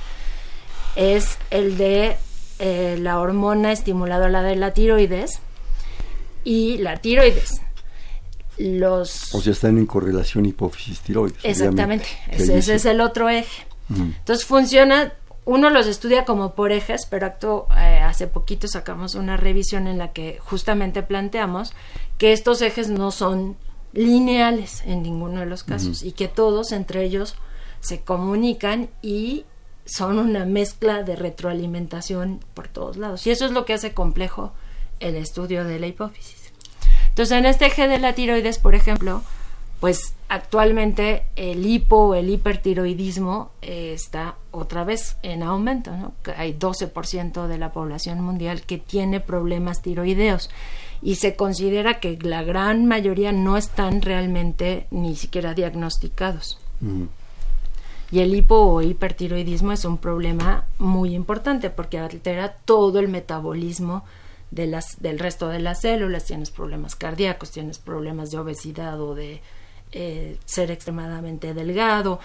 [0.96, 2.18] es el de
[2.60, 5.40] eh, la hormona estimuladora de la tiroides
[6.44, 7.62] y la tiroides.
[8.58, 11.38] Los O sea, están en correlación hipófisis tiroides.
[11.44, 13.68] Exactamente, ese, es el otro eje.
[13.90, 15.14] Entonces funciona,
[15.46, 19.98] uno los estudia como por ejes, pero acto, eh, hace poquito sacamos una revisión en
[19.98, 21.74] la que justamente planteamos
[22.18, 23.56] que estos ejes no son
[23.94, 27.36] lineales en ninguno de los casos y que todos entre ellos
[27.80, 29.46] se comunican y
[29.88, 33.26] son una mezcla de retroalimentación por todos lados.
[33.26, 34.54] Y eso es lo que hace complejo
[35.00, 36.52] el estudio de la hipófisis.
[37.10, 39.24] Entonces, en este eje de la tiroides, por ejemplo,
[39.80, 46.14] pues actualmente el hipo o el hipertiroidismo eh, está otra vez en aumento, ¿no?
[46.36, 50.50] Hay 12% de la población mundial que tiene problemas tiroideos
[51.02, 56.60] y se considera que la gran mayoría no están realmente ni siquiera diagnosticados.
[56.82, 57.08] Ujú.
[58.12, 64.06] Y el hipo o hipertiroidismo es un problema muy importante porque altera todo el metabolismo
[64.52, 66.24] de las, del resto de las células.
[66.26, 69.42] Tienes problemas cardíacos, tienes problemas de obesidad o de
[69.92, 72.20] eh, ser extremadamente delgado.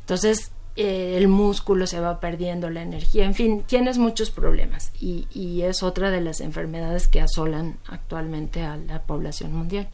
[0.00, 3.24] Entonces, eh, el músculo se va perdiendo la energía.
[3.24, 8.62] En fin, tienes muchos problemas y, y es otra de las enfermedades que asolan actualmente
[8.62, 9.88] a la población mundial.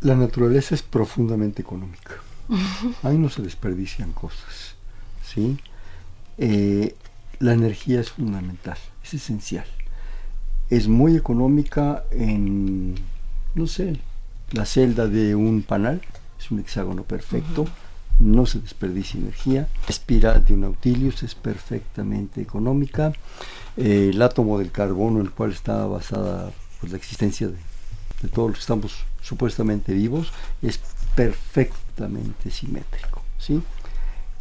[0.00, 2.16] La naturaleza es profundamente económica.
[3.02, 4.74] Ahí no se desperdician cosas.
[5.24, 5.58] ¿sí?
[6.38, 6.94] Eh,
[7.38, 9.66] la energía es fundamental, es esencial.
[10.70, 12.94] es muy económica en,
[13.54, 14.00] no sé,
[14.52, 16.00] la celda de un panal,
[16.38, 17.66] es un hexágono perfecto,
[18.18, 19.68] no se desperdicia energía.
[19.88, 23.12] Espiral de un Nautilius es perfectamente económica.
[23.76, 27.56] Eh, el átomo del carbono en el cual está basada pues, la existencia de,
[28.22, 30.80] de todos los que estamos supuestamente vivos es
[31.14, 33.22] perfectamente simétrico.
[33.38, 33.62] ¿sí?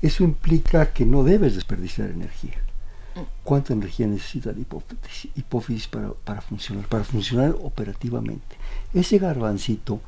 [0.02, 2.58] Eso implica que no debes desperdiciar energía.
[3.44, 6.88] ¿Cuánta energía necesita la hipófisis, hipófisis para, para, funcionar?
[6.88, 8.56] Para funcionar operativamente.
[8.94, 10.02] Ese garbancito,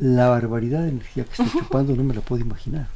[0.00, 2.88] la barbaridad de energía que está chupando, no me la puedo imaginar.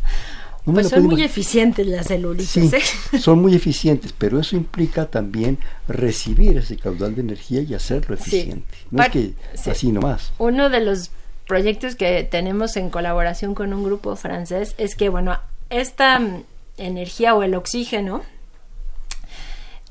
[0.65, 2.49] No pues son muy eficientes las celulitas.
[2.49, 3.19] Sí, ¿eh?
[3.19, 5.59] son muy eficientes, pero eso implica también
[5.89, 8.65] recibir ese caudal de energía y hacerlo eficiente.
[8.73, 8.87] Sí.
[8.91, 9.71] No es que sí.
[9.71, 10.33] así nomás.
[10.39, 11.11] Uno de los
[11.47, 15.39] proyectos que tenemos en colaboración con un grupo francés es que, bueno,
[15.71, 16.45] esta mm,
[16.79, 18.23] energía o el oxígeno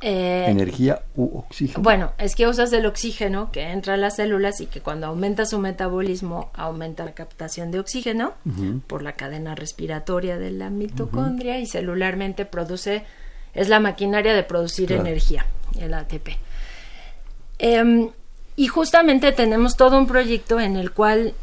[0.03, 1.83] eh, Energía u oxígeno.
[1.83, 5.45] Bueno, es que usas el oxígeno que entra a las células y que cuando aumenta
[5.45, 8.81] su metabolismo aumenta la captación de oxígeno uh -huh.
[8.81, 11.61] por la cadena respiratoria de la mitocondria uh -huh.
[11.61, 13.03] y celularmente produce,
[13.53, 15.03] es la maquinaria de producir claro.
[15.03, 15.45] energía,
[15.79, 16.29] el ATP.
[17.59, 18.09] Eh,
[18.61, 21.33] y justamente tenemos todo un proyecto en el cual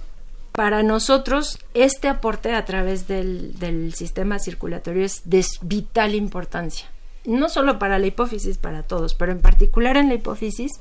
[0.53, 6.87] para nosotros este aporte a través del, sistema circulatorio es de vital importancia.
[7.25, 10.79] No solo para la hipófisis, para todos, pero en particular en la hipófisis,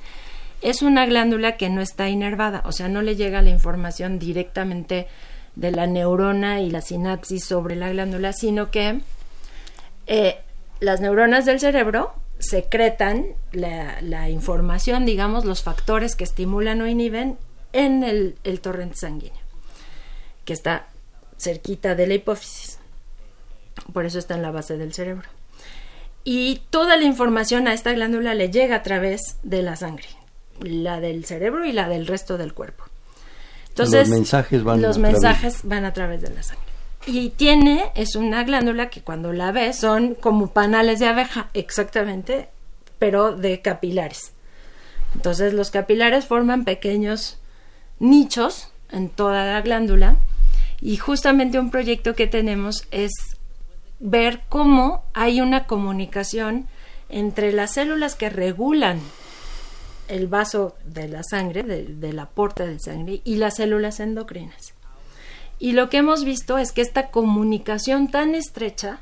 [0.62, 5.08] es una glándula que no está inervada, o sea, no le llega la información directamente
[5.56, 9.02] de la neurona y la sinapsis sobre la glándula, sino que
[10.06, 10.38] eh,
[10.82, 17.38] las neuronas del cerebro secretan la, la, información, digamos, los factores que estimulan o inhiben
[17.74, 19.42] en el, el torrente sanguíneo,
[20.46, 20.88] que está
[21.38, 22.80] cerquita de la hipófisis.
[23.94, 25.28] Por eso está en la base del cerebro
[26.30, 30.08] y toda la información a esta glándula le llega a través de la sangre,
[30.60, 32.84] la del cerebro y la del resto del cuerpo.
[33.70, 35.70] Entonces, los mensajes van, los a, mensajes través.
[35.70, 36.67] van a través de la sangre.
[37.08, 42.50] Y tiene, es una glándula que cuando la ves son como panales de abeja, exactamente,
[43.00, 44.34] pero de capilares.
[45.16, 47.40] Entonces los capilares forman pequeños
[48.00, 50.18] nichos en toda la glándula
[50.82, 53.12] y justamente un proyecto que tenemos es
[54.00, 56.68] ver cómo hay una comunicación
[57.10, 59.00] entre las células que regulan
[60.08, 64.74] el vaso de la sangre, de, del aporte de sangre, y las células endocrinas.
[65.60, 69.00] Y lo que hemos visto es que esta comunicación tan estrecha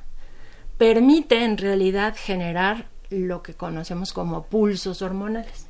[0.78, 5.68] permite en realidad generar lo que conocemos como pulsos hormonales.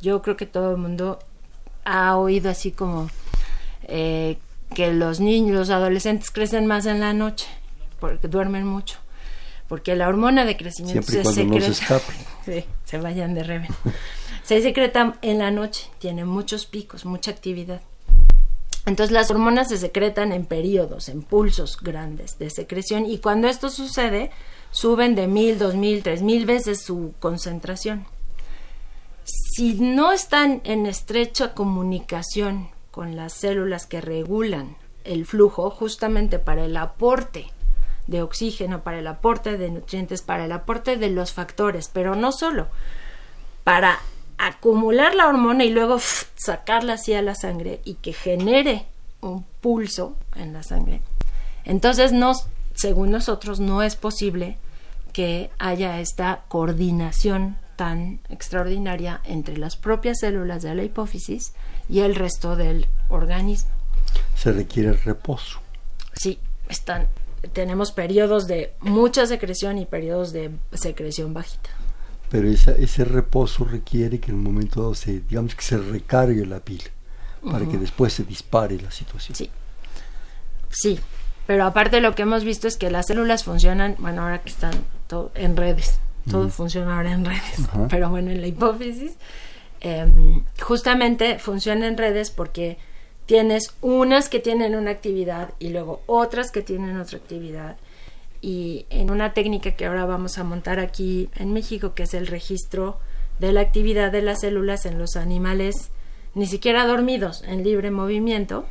[0.00, 1.18] Yo creo que todo el mundo
[1.84, 3.08] ha oído así como
[3.84, 4.38] eh,
[4.74, 7.46] que los niños, los adolescentes crecen más en la noche
[8.04, 8.98] porque duermen mucho.
[9.66, 11.68] Porque la hormona de crecimiento Siempre se secreta.
[11.68, 12.00] No
[12.44, 13.68] se, sí, se vayan de reven.
[14.42, 17.80] se secreta en la noche, tiene muchos picos, mucha actividad.
[18.86, 23.70] Entonces las hormonas se secretan en periodos, en pulsos grandes de secreción y cuando esto
[23.70, 24.30] sucede
[24.70, 28.06] suben de mil, dos mil, tres mil veces su concentración.
[29.24, 36.64] Si no están en estrecha comunicación con las células que regulan el flujo justamente para
[36.64, 37.46] el aporte
[38.06, 42.32] de oxígeno, para el aporte de nutrientes, para el aporte de los factores, pero no
[42.32, 42.68] solo,
[43.64, 43.98] para
[44.38, 48.86] acumular la hormona y luego pff, sacarla así a la sangre y que genere
[49.20, 51.00] un pulso en la sangre.
[51.64, 52.32] Entonces, no,
[52.74, 54.58] según nosotros, no es posible
[55.12, 61.54] que haya esta coordinación tan extraordinaria entre las propias células de la hipófisis
[61.88, 63.70] y el resto del organismo.
[64.36, 65.60] Se requiere reposo.
[66.12, 67.08] Sí, están
[67.52, 71.70] tenemos periodos de mucha secreción y periodos de secreción bajita.
[72.34, 76.44] Pero esa, ese reposo requiere que en un momento dado se, digamos que se recargue
[76.44, 76.82] la pila
[77.44, 77.70] para uh -huh.
[77.70, 79.36] que después se dispare la situación.
[79.36, 79.50] Sí.
[80.68, 80.98] Sí,
[81.46, 84.72] pero aparte lo que hemos visto es que las células funcionan, bueno, ahora que están
[85.06, 86.50] todo en redes, todo uh -huh.
[86.50, 87.88] funciona ahora en redes, uh -huh.
[87.88, 89.12] pero bueno, en la hipófisis,
[89.80, 92.78] eh, justamente funciona en redes porque
[93.26, 97.76] tienes unas que tienen una actividad y luego otras que tienen otra actividad.
[98.44, 102.26] Y en una técnica que ahora vamos a montar aquí en México, que es el
[102.26, 102.98] registro
[103.38, 105.88] de la actividad de las células en los animales,
[106.34, 108.66] ni siquiera dormidos, en libre movimiento,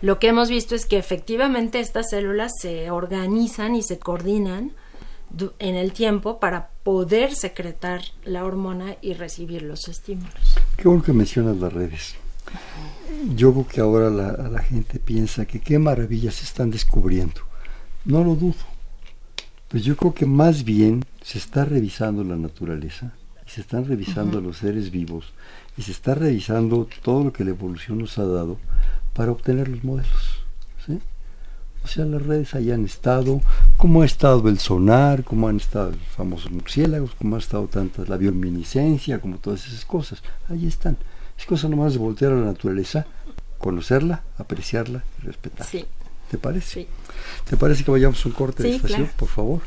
[0.00, 4.72] lo que hemos visto es que efectivamente estas células se organizan y se coordinan
[5.60, 10.56] en el tiempo para poder secretar la hormona y recibir los estímulos.
[10.76, 12.16] Qué bueno que mencionas las redes
[13.36, 17.51] yo creo que ahora la, la, gente piensa que qué maravillas están descubriendo.
[18.04, 18.54] No lo dudo.
[19.68, 23.12] Pues yo creo que más bien se está revisando la naturaleza,
[23.46, 25.32] se están revisando los seres vivos
[25.76, 28.58] y se está revisando todo lo que la evolución nos ha dado
[29.14, 30.44] para obtener los modelos.
[30.84, 30.98] ¿sí?
[31.84, 33.40] O sea, las redes hayan estado,
[33.76, 38.08] como ha estado el sonar, como han estado los famosos murciélagos, como ha estado tantas
[38.08, 40.22] la bioluminiscencia, como todas esas cosas.
[40.48, 40.96] Ahí están.
[41.38, 43.06] Es cosa nomás de voltear a la naturaleza,
[43.58, 45.70] conocerla, apreciarla y respetarla.
[45.70, 45.84] Sí.
[46.32, 46.66] ¿Te parece?
[46.66, 46.88] Sí.
[47.44, 49.16] ¿Te parece que vayamos a un corte de estación, claro.
[49.18, 49.60] por favor?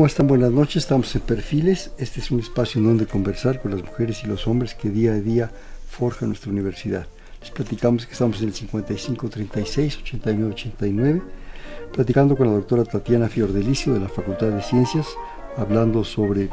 [0.00, 0.28] ¿Cómo están?
[0.28, 1.90] Buenas noches, estamos en Perfiles.
[1.98, 5.12] Este es un espacio en donde conversar con las mujeres y los hombres que día
[5.12, 5.50] a día
[5.90, 7.06] forjan nuestra universidad.
[7.42, 11.22] Les platicamos que estamos en el 5536 8989,
[11.92, 15.06] platicando con la doctora Tatiana Fiordelicio de la Facultad de Ciencias,
[15.58, 16.48] hablando sobre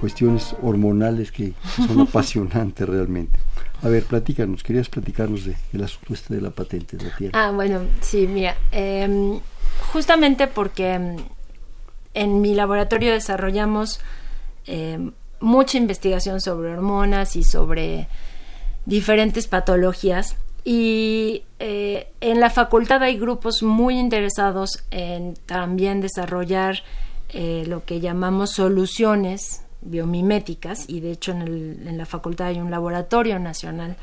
[0.00, 1.52] cuestiones hormonales que
[1.86, 3.38] son apasionantes realmente.
[3.82, 7.32] A ver, platícanos, querías platicarnos de, del asunto este de la patente, Tatiana.
[7.34, 9.38] Ah, bueno, sí, mira, em,
[9.92, 11.16] justamente porque em,
[12.16, 14.00] en mi laboratorio desarrollamos
[14.66, 18.08] em, mucha investigación sobre hormonas y sobre
[18.86, 20.36] diferentes patologías.
[20.64, 26.82] Y eh, en la facultad hay grupos muy interesados en también desarrollar
[27.28, 30.88] eh, lo que llamamos soluciones biomiméticas.
[30.88, 33.96] Y de hecho en, el- en la facultad hay un laboratorio nacional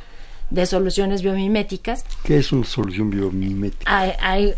[0.51, 2.05] de soluciones biomiméticas.
[2.24, 3.84] ¿Qué es una solución biomimética?
[3.86, 4.53] Ay, ay,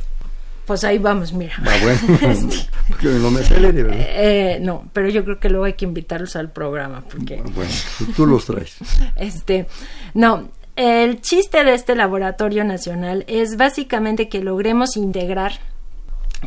[0.66, 1.54] pues ahí vamos, mira.
[1.66, 2.00] Ah, bueno,
[2.88, 4.00] porque no me acelere, ¿verdad?
[4.08, 8.06] Eh, no, pero yo creo que luego hay que invitarlos al programa porque Bueno, tú-
[8.14, 8.78] tú los traes.
[9.16, 9.68] este
[10.14, 15.54] no, el chiste de este laboratorio nacional es básicamente que logremos integrar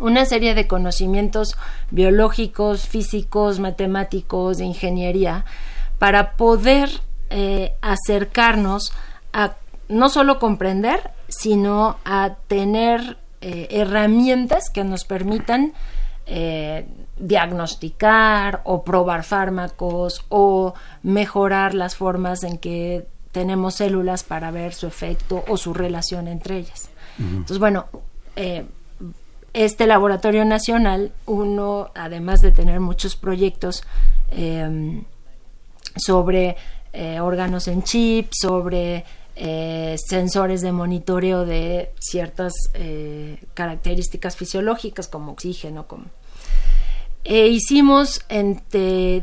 [0.00, 1.56] una serie de conocimientos
[1.90, 5.44] biológicos, físicos, matemáticos, de ingeniería,
[5.98, 6.88] para poder
[7.30, 8.92] eh, acercarnos
[9.32, 9.54] a
[9.88, 15.72] no solo comprender, sino a tener eh, herramientas que nos permitan
[16.26, 16.86] eh,
[17.18, 20.74] diagnosticar o probar fármacos o
[21.04, 26.58] mejorar las formas en que tenemos células para ver su efecto o su relación entre
[26.58, 26.90] ellas.
[27.18, 27.86] Entonces, bueno,
[28.34, 28.66] eh,
[29.52, 33.84] este laboratorio nacional, uno, además de tener muchos proyectos
[35.96, 36.56] sobre
[37.20, 39.04] órganos en chip, sobre
[39.40, 45.86] eh, sensores de monitoreo de ciertas eh, características fisiológicas como oxígeno,
[47.24, 48.24] eh, hicimos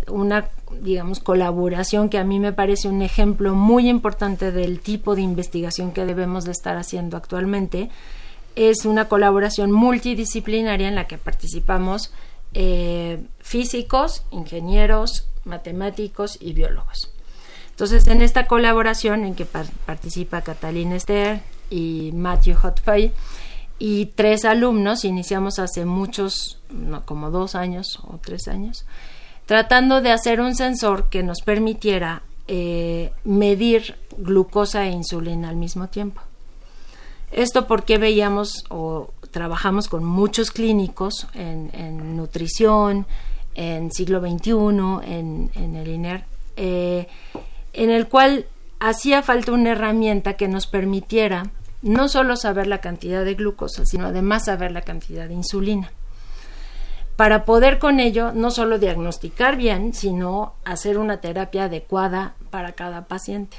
[0.09, 0.49] una
[0.81, 5.91] digamos colaboración que a mí me parece un ejemplo muy importante del tipo de investigación
[5.91, 7.89] que debemos de estar haciendo actualmente
[8.55, 12.13] es una colaboración multidisciplinaria en la que participamos
[12.53, 17.14] eh, físicos, ingenieros, matemáticos y biólogos.
[17.75, 23.11] Entonces, en esta colaboración en que par- participa Catalina Esther y Matthew Hotfey
[23.79, 26.57] y tres alumnos, iniciamos hace muchos,
[27.03, 28.85] como dos años o tres años,
[29.45, 35.89] tratando de hacer un sensor que nos permitiera eh, medir glucosa e insulina al mismo
[35.89, 36.21] tiempo.
[37.31, 43.05] Esto porque veíamos o trabajamos con muchos clínicos en, nutrición,
[43.55, 44.51] en siglo XXI,
[45.11, 46.23] en, en el INER,
[46.55, 47.07] eh,
[47.75, 48.45] en el cual
[48.79, 51.43] hacía falta una herramienta que nos permitiera
[51.81, 55.91] no solo saber la cantidad de glucosa, sino además saber la cantidad de insulina.
[57.15, 63.05] Para poder con ello no solo diagnosticar bien, sino hacer una terapia adecuada para cada
[63.05, 63.57] paciente.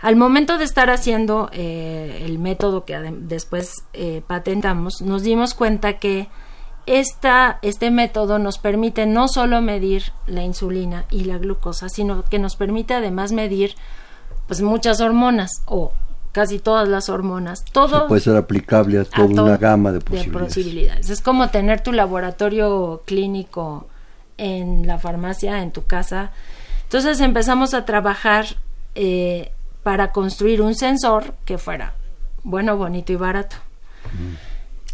[0.00, 5.94] Al momento de estar haciendo eh, el método que después eh, patentamos, nos dimos cuenta
[5.98, 6.28] que
[6.86, 12.38] esta, este método nos permite no solo medir la insulina y la glucosa, sino que
[12.38, 13.74] nos permite además medir
[14.46, 15.92] pues muchas hormonas o
[16.32, 17.64] casi todas las hormonas.
[17.72, 21.10] Todo puede ser aplicable a toda una gama de posibilidades.
[21.10, 23.86] Es como tener tu laboratorio clínico
[24.36, 26.32] en la farmacia, en tu casa.
[26.82, 28.46] Entonces empezamos a trabajar
[28.94, 31.94] eh, para construir un sensor que fuera
[32.44, 33.56] bueno, bonito y barato.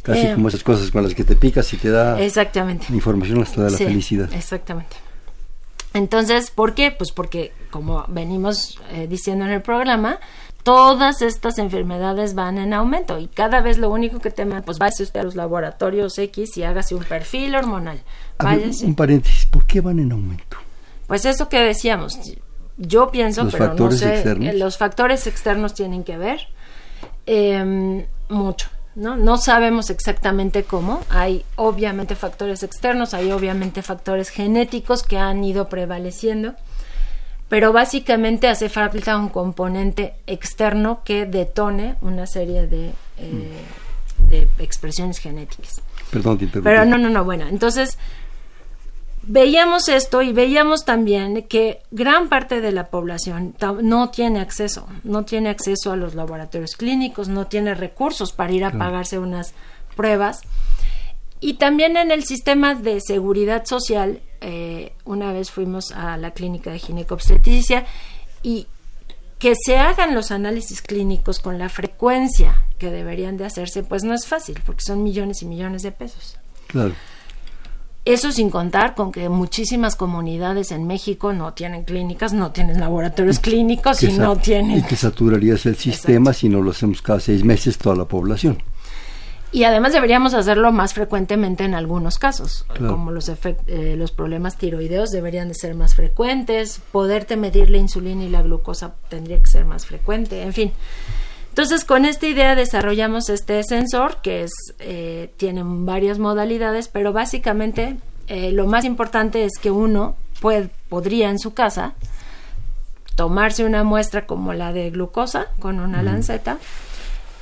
[0.02, 2.86] Casi eh, como esas cosas con las que te picas y te da exactamente.
[2.90, 4.32] información hasta de la felicidad.
[4.32, 4.96] Exactamente.
[5.92, 6.90] Entonces, ¿por qué?
[6.90, 10.20] Pues porque, como venimos eh, diciendo en el programa,
[10.62, 15.02] todas estas enfermedades van en aumento y cada vez lo único que te pues váyase
[15.02, 18.00] usted a los laboratorios X y hágase un perfil hormonal.
[18.82, 20.58] un paréntesis, ¿por qué van en aumento?
[21.06, 22.18] Pues eso que decíamos,
[22.76, 26.40] yo pienso, pero no sé, eh, los factores externos tienen que ver
[27.26, 28.68] eh, mucho.
[28.94, 29.16] ¿No?
[29.16, 31.00] No sabemos exactamente cómo.
[31.10, 36.54] Hay obviamente factores externos, hay obviamente factores genéticos que han ido prevaleciendo,
[37.48, 43.62] pero básicamente hace falta un componente externo que detone una serie de, eh,
[44.28, 45.82] de expresiones genéticas.
[46.10, 47.96] Perdón, Pero no, no, no, bueno, entonces
[49.22, 55.24] veíamos esto y veíamos también que gran parte de la población no tiene acceso, no
[55.24, 59.54] tiene acceso a los laboratorios clínicos, no tiene recursos para ir a pagarse unas
[59.96, 60.40] pruebas.
[61.40, 66.70] Y también en el sistema de seguridad social, eh, una vez fuimos a la clínica
[66.70, 67.86] de ginecobstetricia
[68.42, 68.66] y
[69.38, 74.12] que se hagan los análisis clínicos con la frecuencia que deberían de hacerse, pues no
[74.12, 76.36] es fácil, porque son millones y millones de pesos.
[76.66, 76.94] Claro.
[78.04, 83.38] Eso sin contar con que muchísimas comunidades en México no tienen clínicas, no tienen laboratorios
[83.40, 84.78] clínicos y no tienen...
[84.78, 88.62] Y que saturarías el sistema si no lo hacemos cada seis meses toda la población.
[89.52, 95.10] Y además deberíamos hacerlo más frecuentemente en algunos casos, como los, eh, los problemas tiroideos
[95.10, 99.64] deberían de ser más frecuentes, poderte medir la insulina y la glucosa tendría que ser
[99.64, 100.72] más frecuente, en fin.
[101.50, 107.96] Entonces, con esta idea desarrollamos este sensor que es, eh, tiene varias modalidades, pero básicamente
[108.28, 111.94] eh, lo más importante es que uno puede, podría en su casa
[113.16, 116.58] tomarse una muestra como la de glucosa con una lanceta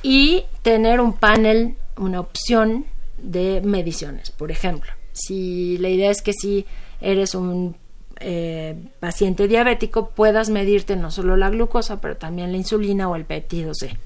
[0.01, 2.85] y tener un panel, una opción
[3.17, 4.31] de mediciones.
[4.31, 6.65] Por ejemplo, si la idea es que si
[7.01, 7.75] eres un
[8.19, 13.25] eh, paciente diabético puedas medirte no solo la glucosa, pero también la insulina o el
[13.25, 13.97] péptido C.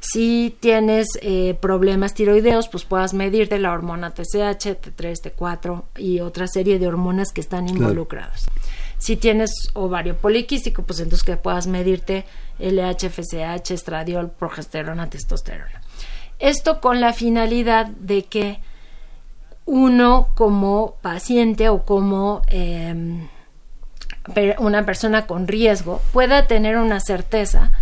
[0.00, 6.46] Si tienes eh, problemas tiroideos, pues puedas medirte la hormona TSH, T3, T4 y otra
[6.46, 8.46] serie de hormonas que están involucradas.
[8.98, 12.26] Si tienes ovario poliquístico, pues entonces que puedas medirte
[12.58, 15.80] LH, FSH, estradiol, progesterona, testosterona.
[16.38, 18.60] Esto con la finalidad de que
[19.66, 23.28] uno como paciente o como em,
[24.58, 27.72] una persona con riesgo pueda tener una certeza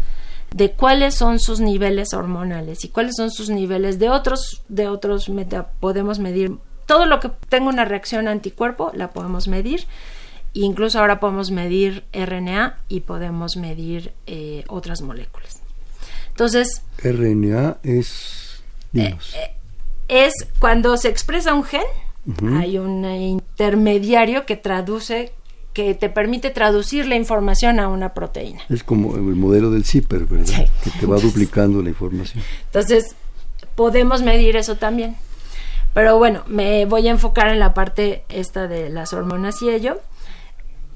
[0.54, 5.30] de cuáles son sus niveles hormonales y cuáles son sus niveles de otros de otros
[5.80, 6.56] podemos medir.
[6.86, 9.86] Todo lo que tenga una reacción anticuerpo la podemos medir.
[10.52, 15.60] Incluso ahora podemos medir RNA y podemos medir eh, otras moléculas.
[16.28, 18.62] Entonces RNA es
[18.92, 19.16] eh,
[20.12, 21.82] es cuando se expresa un gen,
[22.58, 25.32] hay un intermediario que traduce
[25.72, 28.60] que te permite traducir la información a una proteína.
[28.68, 30.68] Es como el modelo del zipper, ¿verdad?
[30.84, 32.44] Que te va duplicando la información.
[32.66, 33.16] Entonces,
[33.74, 35.16] podemos medir eso también.
[35.94, 40.00] Pero bueno, me voy a enfocar en la parte esta de las hormonas y ello.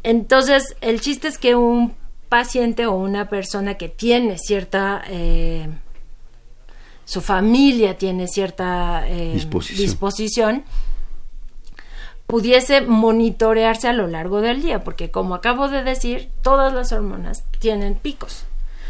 [0.03, 1.95] Entonces, el chiste es que un
[2.29, 5.69] paciente o una persona que tiene cierta eh,
[7.07, 10.65] su familia tiene cierta eh, disposición.
[12.27, 17.45] pudiese monitorearse a lo largo del día, porque como acabo de decir, todas las hormonas
[17.61, 18.45] tienen picos.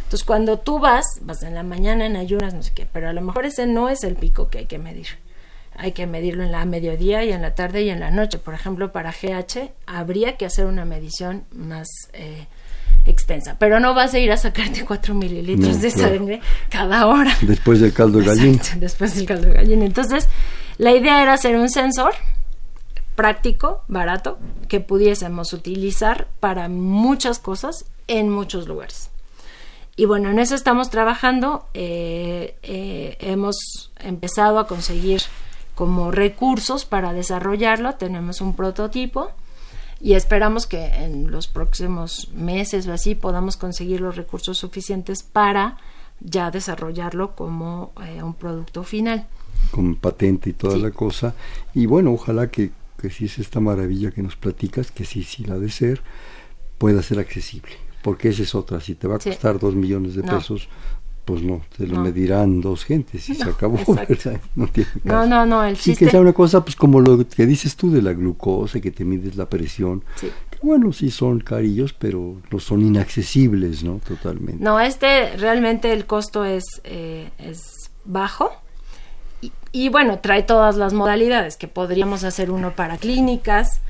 [0.04, 3.12] Entonces, cuando tú vas, vas en la mañana en ayunas, no sé qué, pero a
[3.12, 5.08] lo mejor ese no es el pico que hay que medir.
[5.76, 8.38] Hay que medirlo en la mediodía y en la tarde y en la noche.
[8.38, 12.46] Por ejemplo, para GH habría que hacer una medición más eh,
[13.06, 16.40] extensa, pero no vas a ir a sacarte 4 mililitros de sangre
[16.70, 17.32] cada hora.
[17.42, 18.62] Después del caldo de gallina.
[18.76, 19.84] después del caldo de gallina.
[19.84, 20.28] Entonces,
[20.78, 22.14] la idea era hacer un sensor
[23.14, 24.38] práctico, barato,
[24.68, 29.10] que pudiésemos utilizar para muchas cosas en muchos lugares.
[29.96, 31.66] Y bueno, en eso estamos trabajando.
[31.72, 35.22] Eh, eh, hemos empezado a conseguir
[35.74, 37.94] como recursos para desarrollarlo.
[37.94, 39.30] Tenemos un prototipo
[40.00, 45.78] y esperamos que en los próximos meses o así podamos conseguir los recursos suficientes para
[46.20, 49.26] ya desarrollarlo como eh, un producto final.
[49.70, 51.34] con patente y toda la cosa.
[51.74, 52.70] Y bueno, ojalá que,
[53.00, 56.02] que si es esta maravilla que nos platicas, que sí, sí la de ser,
[56.78, 57.72] pueda ser accesible.
[58.02, 60.68] Porque esa es otra, si te va a costar dos millones de pesos,
[61.26, 63.78] pues no, te lo medirán dos gentes y se acabó.
[65.04, 67.76] No, no, no, no, el Sí, que sea una cosa pues como lo que dices
[67.76, 70.04] tú de la glucosa, que te mides la presión.
[70.14, 70.30] Sí.
[70.62, 74.00] bueno, sí son carillos, pero no son inaccesibles, ¿no?
[74.06, 74.62] Totalmente.
[74.62, 78.52] No, este realmente el costo es, eh, es bajo.
[79.72, 83.80] Y, bueno, trae todas las modalidades, que podríamos hacer uno para clínicas,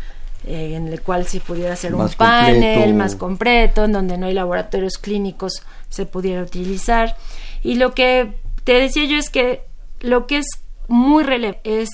[0.47, 4.35] eh, en el cual si pudiera ser un panel más completo, en donde no hay
[4.35, 7.17] laboratorios clínicos se pudiera utilizar.
[7.63, 8.35] Y lo que
[8.65, 9.63] te decía yo es que
[10.01, 10.47] lo que es
[10.89, 11.89] muy relevante es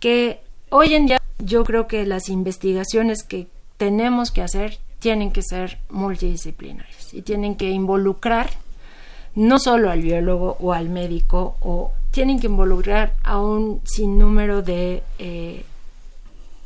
[0.00, 0.40] que
[0.70, 5.78] hoy en día yo creo que las investigaciones que tenemos que hacer tienen que ser
[5.90, 8.50] multidisciplinarias y tienen que involucrar
[9.34, 15.02] no solo al biólogo o al médico o tienen que involucrar a un sinnúmero de
[15.18, 15.64] eh,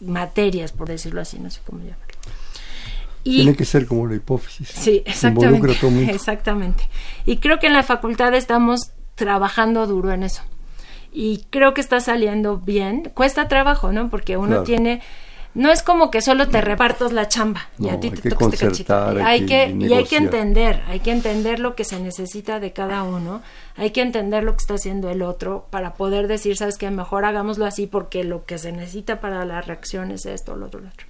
[0.03, 2.07] materias, por decirlo así, no sé cómo llamarlo.
[3.22, 4.68] Tiene que ser como la hipófisis.
[4.68, 5.76] Sí, exactamente.
[6.11, 6.88] Exactamente.
[7.24, 10.42] Y creo que en la facultad estamos trabajando duro en eso.
[11.12, 13.12] Y creo que está saliendo bien.
[13.14, 14.11] Cuesta trabajo, ¿no?
[14.11, 15.03] Porque uno tiene
[15.55, 18.66] no es como que solo te repartos la chamba y a ti te toca este
[18.66, 18.94] cachito.
[19.22, 23.03] Hay, que, y hay que entender, hay que entender lo que se necesita de cada
[23.03, 23.42] uno,
[23.76, 27.26] hay que entender lo que está haciendo el otro para poder decir, sabes que mejor
[27.26, 30.88] hagámoslo así porque lo que se necesita para la reacción es esto, lo otro, lo
[30.88, 31.07] otro.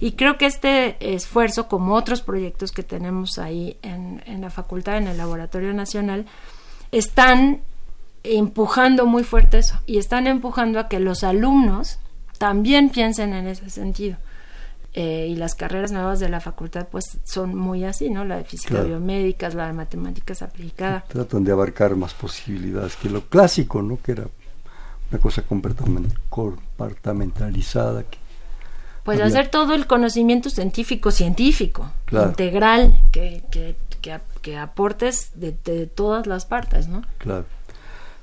[0.00, 4.96] Y creo que este esfuerzo, como otros proyectos que tenemos ahí en, en la facultad,
[4.96, 6.26] en el Laboratorio Nacional,
[6.92, 7.60] están
[8.22, 11.98] empujando muy fuerte eso y están empujando a que los alumnos
[12.38, 14.16] también piensen en ese sentido.
[14.98, 18.24] Eh, y las carreras nuevas de la facultad pues son muy así, ¿no?
[18.24, 21.04] La de física biomédicas, la de matemáticas aplicada.
[21.06, 23.98] Tratan de abarcar más posibilidades que lo clásico, ¿no?
[24.02, 24.24] Que era
[25.10, 28.04] una cosa compartamentalizada.
[28.04, 28.16] Que
[29.06, 33.76] pues hacer todo el conocimiento científico, científico, integral, que, que,
[34.42, 37.02] que, aportes de, de, todas las partes, ¿no?
[37.18, 37.44] Claro.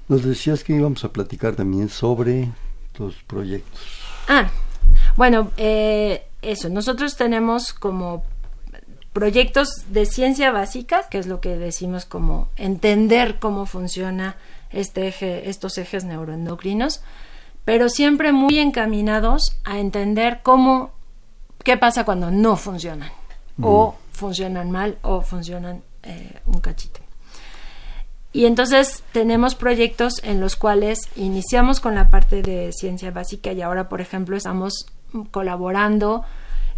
[0.09, 2.51] Nos decías que íbamos a platicar también sobre
[3.00, 3.82] los proyectos.
[4.28, 4.50] Ah,
[5.16, 8.24] bueno, eh, eso, nosotros tenemos como
[9.14, 14.36] proyectos de ciencia básica, que es lo que decimos como entender cómo funciona
[14.72, 17.02] este eje, estos ejes neuroendocrinos,
[17.64, 20.91] pero siempre muy encaminados a entender cómo,
[21.64, 23.12] qué pasa cuando no funcionan,
[23.62, 27.03] o funcionan mal, o funcionan eh, un cachito.
[28.34, 33.62] Y entonces tenemos proyectos en los cuales iniciamos con la parte de ciencia básica y
[33.62, 34.88] ahora, por ejemplo, estamos
[35.30, 36.24] colaborando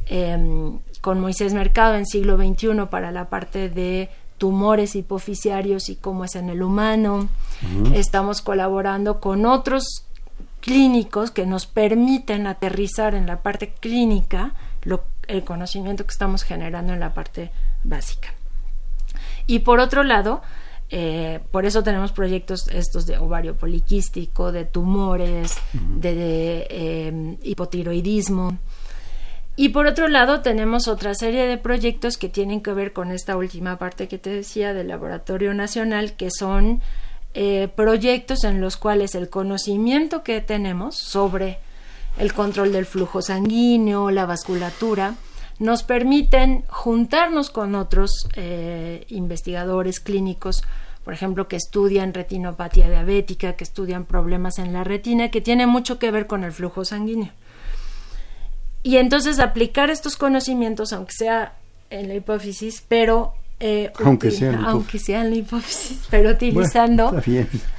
[0.08, 6.26] em, con Moisés Mercado en siglo XXI para la parte de tumores hipoficiarios y cómo
[6.26, 7.30] es en el humano.
[7.94, 10.06] Estamos colaborando con otros
[10.60, 14.54] clínicos que nos permiten aterrizar en la parte clínica
[15.28, 17.52] el conocimiento que estamos generando en la parte
[17.84, 18.34] básica.
[19.48, 20.42] Y por otro lado,
[20.90, 28.58] eh, por eso tenemos proyectos estos de ovario poliquístico, de tumores, de, em, hipotiroidismo.
[29.58, 33.38] Y por otro lado tenemos otra serie de proyectos que tienen que ver con esta
[33.38, 36.82] última parte que te decía del Laboratorio Nacional, que son
[37.34, 41.60] eh, proyectos en los cuales el conocimiento que tenemos sobre
[42.18, 45.16] el control del flujo sanguíneo, la vasculatura,
[45.60, 50.64] nos permiten juntarnos con otros eh, investigadores clínicos,
[51.04, 56.00] por ejemplo, que estudian retinopatía diabética, que estudian problemas en la retina, que tiene mucho
[56.00, 57.32] que ver con el flujo sanguíneo.
[58.84, 61.54] Y entonces aplicar estos conocimientos, aunque sea
[61.90, 67.16] en la hipófisis, pero eh, aunque, sea en la hipófisis, pero utilizando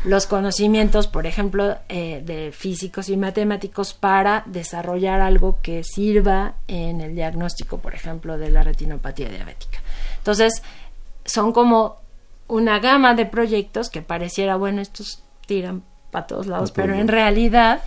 [0.05, 7.03] los conocimientos, por ejemplo, eh, de físicos y matemáticos para desarrollar algo que sirva en
[7.03, 9.81] el diagnóstico, por ejemplo, de la retinopatía diabética.
[10.17, 10.63] Entonces,
[11.27, 11.97] son como
[12.49, 17.83] una gama de proyectos que pareciera, bueno, estos tiran para todos lados, pero en realidad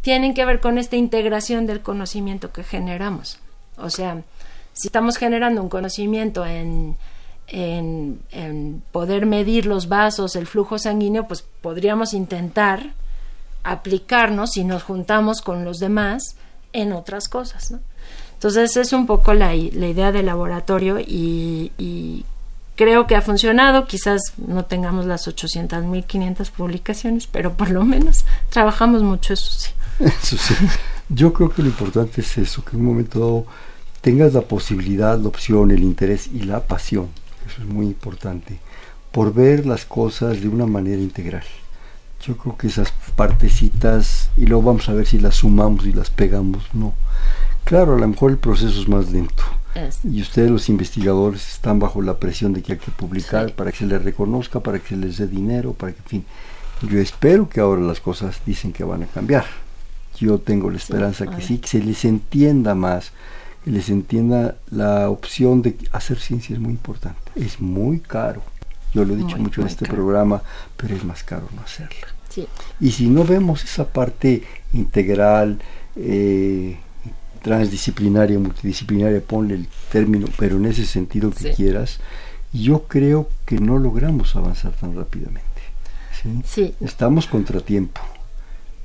[0.00, 3.38] tienen que ver con esta integración del conocimiento que generamos.
[3.76, 4.22] O sea,
[4.76, 6.96] si estamos generando un conocimiento en,
[7.48, 12.92] en, poder medir los vasos, el flujo sanguíneo, pues podríamos intentar
[13.64, 16.36] aplicarnos si nos juntamos con los demás
[16.74, 17.70] en otras cosas.
[17.70, 17.80] ¿no?
[18.34, 22.24] Entonces es un poco la, la idea del laboratorio y,
[22.76, 23.86] creo que ha funcionado.
[23.86, 29.70] Quizás no tengamos las 800.500 publicaciones, pero por lo menos trabajamos mucho, eso sí.
[30.00, 30.54] Eso sí.
[31.08, 33.46] Yo creo que lo importante es eso, que en un momento dado
[34.06, 37.08] tengas la posibilidad, la opción, el interés y la pasión,
[37.44, 38.60] eso es muy importante,
[39.10, 41.42] por ver las cosas de una manera integral.
[42.24, 46.10] Yo creo que esas partecitas, y luego vamos a ver si las sumamos y las
[46.10, 46.94] pegamos, no.
[47.64, 49.42] Claro, a lo mejor el proceso es más lento.
[50.04, 53.78] Y ustedes los investigadores están bajo la presión de que hay que publicar para que
[53.78, 56.24] se les reconozca, para que se les dé dinero, para que, en fin.
[56.88, 59.46] Yo espero que ahora las cosas dicen que van a cambiar.
[60.16, 63.10] Yo tengo la esperanza que sí, que se les entienda más,
[63.66, 67.20] les entienda la opción de hacer ciencia es muy importante.
[67.34, 68.42] Es muy caro.
[68.94, 70.42] Yo lo he dicho mucho en este programa,
[70.76, 72.06] pero es más caro no hacerla.
[72.80, 74.42] Y si no vemos esa parte
[74.72, 75.58] integral,
[75.96, 76.76] eh,
[77.42, 81.98] transdisciplinaria, multidisciplinaria, ponle el término, pero en ese sentido que quieras,
[82.52, 85.44] yo creo que no logramos avanzar tan rápidamente.
[86.44, 86.74] ¿sí?
[86.80, 88.00] Estamos contratiempo.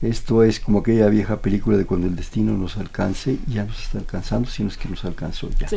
[0.02, 4.00] Esto es como aquella vieja película de cuando el destino nos alcance, ya nos está
[4.00, 5.68] alcanzando, sino es que nos alcanzó ya.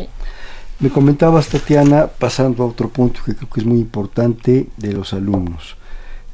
[0.81, 5.12] Me comentabas, Tatiana, pasando a otro punto que creo que es muy importante de los
[5.12, 5.77] alumnos.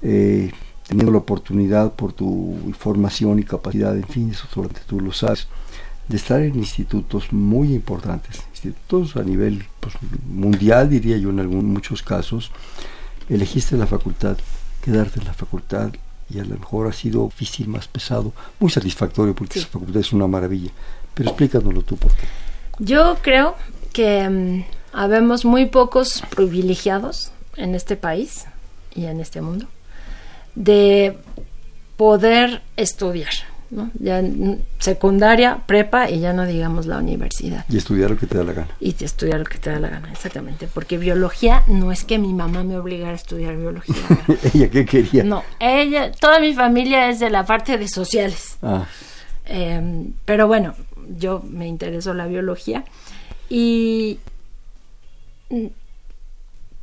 [0.02, 0.50] Eh,
[0.86, 5.46] teniendo la oportunidad por tu formación y capacidad, en fin, eso solamente tú lo sabes,
[6.08, 9.94] de estar en institutos muy importantes, institutos a nivel pues,
[10.28, 12.50] mundial, diría yo en algún, muchos casos,
[13.28, 14.36] elegiste la facultad,
[14.82, 15.92] quedarte en la facultad
[16.32, 20.12] y a lo mejor ha sido difícil, más pesado, muy satisfactorio porque esa facultad es
[20.12, 20.70] una maravilla.
[21.14, 22.26] Pero explícanoslo tú por qué.
[22.78, 23.56] Yo creo
[23.92, 28.46] que mm, habemos muy pocos privilegiados en este país
[28.94, 29.66] y en este mundo
[30.54, 31.18] de
[31.96, 33.32] poder estudiar.
[33.70, 33.90] ¿No?
[33.98, 34.22] Ya
[34.78, 37.64] secundaria, prepa y ya no digamos la universidad.
[37.68, 38.68] Y estudiar lo que te da la gana.
[38.80, 40.68] Y estudiar lo que te da la gana, exactamente.
[40.72, 44.02] Porque biología no es que mi mamá me obligara a estudiar biología.
[44.54, 45.24] ¿Ella qué quería?
[45.24, 48.58] No, ella, toda mi familia es de la parte de sociales.
[48.62, 48.86] Ah.
[49.44, 50.74] Em, pero bueno,
[51.18, 52.84] yo me interesó la biología
[53.48, 54.18] y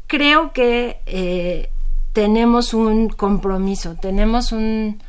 [0.07, 1.69] creo que eh,
[2.13, 5.01] tenemos un compromiso, tenemos un,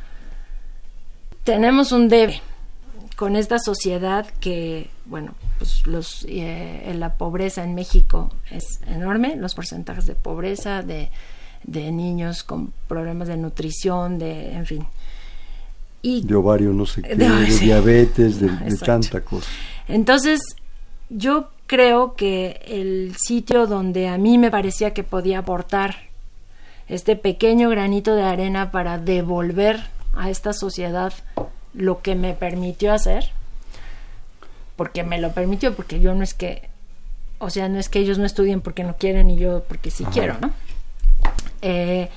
[1.49, 2.41] tenemos un debe
[3.15, 9.55] con esta sociedad que, bueno, pues los, eh, la pobreza en México es enorme, los
[9.55, 11.09] porcentajes de pobreza, de,
[11.63, 14.85] de niños con problemas de nutrición, de, en fin.
[16.03, 19.49] Y, de ovario, no sé qué, de, diabetes, de, de tanta cosa.
[19.87, 20.39] Entonces,
[21.09, 25.95] yo creo que el sitio donde a mí me parecía que podía aportar
[26.87, 31.13] este pequeño granito de arena para devolver a esta sociedad
[31.73, 33.31] lo que me permitió hacer,
[34.75, 36.69] porque me lo permitió, porque yo no es que,
[37.37, 40.03] o sea, no es que ellos no estudien porque no quieren y yo porque sí
[40.05, 40.51] quiero, ¿no?
[41.61, 42.09] Eh,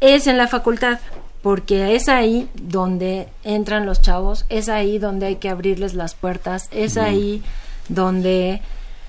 [0.00, 1.00] es en la facultad,
[1.40, 6.68] porque es ahí donde entran los chavos, es ahí donde hay que abrirles las puertas,
[6.72, 7.42] es ahí
[7.88, 8.60] donde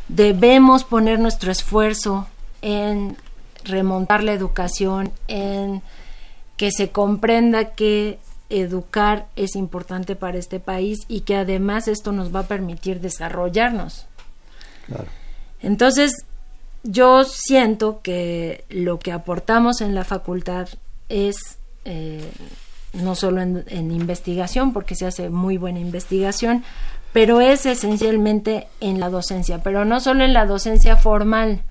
[0.08, 2.28] debemos poner nuestro esfuerzo
[2.62, 3.18] en
[3.66, 5.82] remontar la educación, en
[6.60, 12.36] que se comprenda que educar es importante para este país y que además esto nos
[12.36, 14.08] va a permitir desarrollarnos.
[15.62, 16.12] Entonces,
[16.84, 20.68] yo siento que lo que aportamos en la facultad
[21.08, 22.30] es eh,
[22.92, 26.66] no solo en, investigación, porque se hace muy buena investigación,
[27.14, 31.62] pero es esencialmente en la docencia, pero no solo en la docencia formal.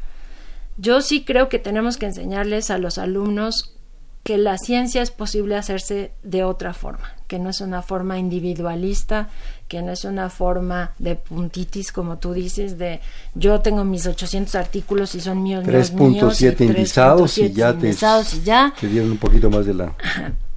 [0.78, 3.74] Yo sí creo que tenemos que enseñarles a los alumnos
[4.22, 9.28] que la ciencia es posible hacerse de otra forma, que no es una forma individualista,
[9.68, 13.00] que no es una forma de puntitis, como tú dices, de
[13.34, 18.74] yo tengo mis 800 artículos y son míos, 3.7 indizados y ya te, y ya.
[18.78, 19.94] te dieron un poquito más de la...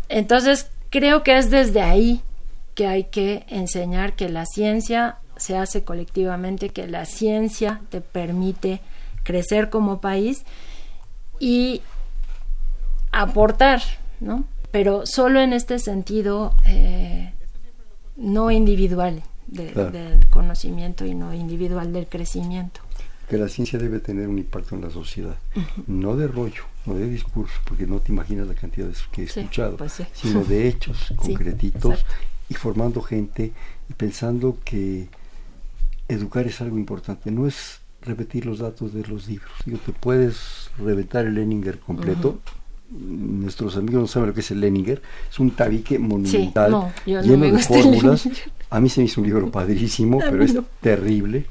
[0.10, 2.22] Entonces, creo que es desde ahí
[2.76, 8.82] que hay que enseñar que la ciencia se hace colectivamente, que la ciencia te permite
[9.24, 10.44] crecer como país
[11.40, 11.82] y
[13.12, 13.82] aportar,
[14.20, 14.46] ¿no?
[14.72, 17.34] Pero solo en este sentido eh,
[18.16, 22.80] no individual del conocimiento y no individual del crecimiento.
[23.28, 25.36] Que la ciencia debe tener un impacto en la sociedad,
[25.88, 29.26] no de rollo, no de discurso, porque no te imaginas la cantidad de que he
[29.26, 32.06] escuchado, pues sino de hechos concretitos
[32.50, 33.52] y formando gente
[33.90, 35.08] y pensando que
[36.08, 39.52] educar es algo importante, no es repetir los datos de los libros.
[39.66, 42.40] Digo, te puedes reventar el Leninger completo.
[42.92, 45.02] Nuestros amigos no saben lo que es el Leninger.
[45.30, 48.28] Es un tabique monumental lleno de fórmulas.
[48.70, 51.46] A mí se me hizo un libro padrísimo, pero es terrible.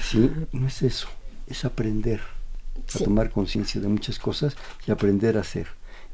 [0.00, 1.08] Sí, no es eso.
[1.48, 2.20] Es aprender
[2.94, 5.66] a tomar conciencia de muchas cosas y aprender a hacer.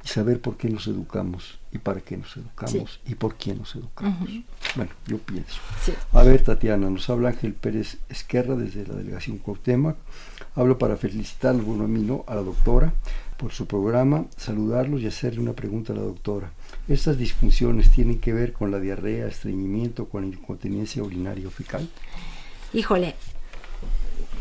[0.02, 3.74] y saber por qué nos educamos y para qué nos educamos y por quién nos
[3.74, 4.30] educamos.
[4.74, 5.60] Bueno, yo pienso.
[6.12, 9.96] A ver, Tatiana, nos habla Ángel Pérez Esquerra desde la delegación Cuauhtémoc.
[10.54, 11.60] Hablo para felicitar al
[12.26, 12.94] a la doctora
[13.40, 16.50] por su programa, saludarlos y hacerle una pregunta a la doctora.
[16.88, 21.88] ¿Estas disfunciones tienen que ver con la diarrea, estreñimiento, con la incontinencia urinaria o fecal?
[22.74, 23.14] Híjole,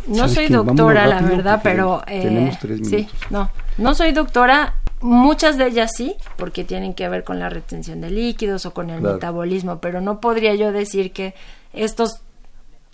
[0.08, 2.02] no soy doctora, la verdad, pero...
[2.08, 3.12] Eh, tenemos tres minutos.
[3.12, 4.76] Sí, no, no soy doctora.
[5.02, 8.90] Muchas de ellas sí, porque tienen que ver con la retención de líquidos o con
[8.90, 11.36] el metabolismo, pero no podría yo decir que
[11.72, 12.20] estos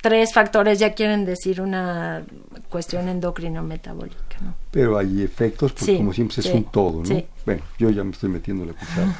[0.06, 2.24] tres factores ya quieren decir una
[2.70, 4.38] cuestión endocrino-metabólica.
[4.39, 4.53] ¿no?
[4.70, 7.24] Pero hay efectos, porque como siempre es un todo, ¿no?
[7.43, 9.16] Bueno, yo ya me estoy metiendo la cuchara.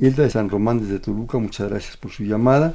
[0.00, 2.74] Hilda de San Román desde Toluca, muchas gracias por su llamada.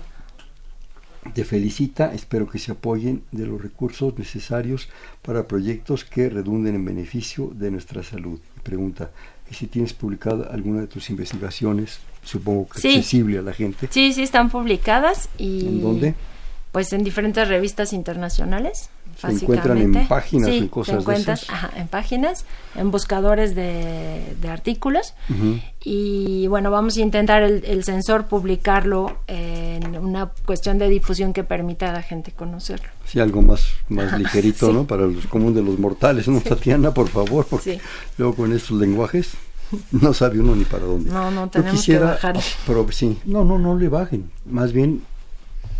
[1.33, 4.87] Te felicita, espero que se apoyen de los recursos necesarios
[5.21, 8.39] para proyectos que redunden en beneficio de nuestra salud.
[8.63, 9.11] pregunta
[9.45, 13.89] que si tienes publicada alguna de tus investigaciones, supongo que accesible a la gente.
[13.91, 15.27] Sí, sí, están publicadas.
[15.37, 16.15] y ¿En dónde?
[16.71, 18.89] Pues en diferentes revistas internacionales.
[19.17, 21.45] Se encuentran en páginas, en cosas de esas.
[21.75, 22.45] en páginas,
[22.75, 25.13] en buscadores de, artículos.
[25.83, 31.43] Y bueno, vamos a intentar el, el, sensor publicarlo en una cuestión de difusión que
[31.43, 32.87] permita a la gente conocerlo.
[33.05, 34.85] Sí, algo más, más ligerito, ¿no?
[34.85, 36.39] Para los comunes de los mortales, ¿no?
[36.41, 37.79] Tatiana, por favor, porque
[38.17, 39.33] luego con estos lenguajes
[39.91, 41.11] no sabe uno ni para dónde.
[41.11, 42.39] No, no, tenemos que bajar.
[42.91, 44.31] sí, no, no, no le bajen.
[44.45, 45.03] Más bien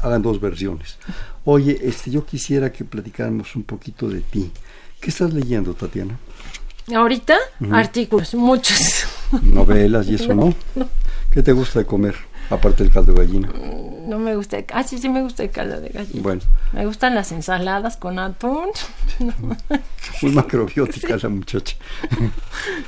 [0.02, 0.98] hagan dos versiones.
[1.46, 4.52] Oye, este, yo quisiera que platicáramos un poquito de ti.
[5.00, 6.18] ¿Qué estás leyendo, Tatiana?
[6.94, 7.38] Ahorita,
[7.72, 9.06] artículos, muchos.
[9.42, 10.54] Novelas y eso, ¿no?
[11.32, 12.16] ¿Qué te gusta de comer,
[12.50, 13.48] aparte del caldo de gallina?
[13.48, 16.22] Mm, no me gusta, ah, sí, sí me gusta el caldo de gallina.
[16.22, 16.42] Bueno.
[16.74, 18.70] Me gustan las ensaladas con atún.
[20.22, 21.78] Muy macrobiótica la muchacha.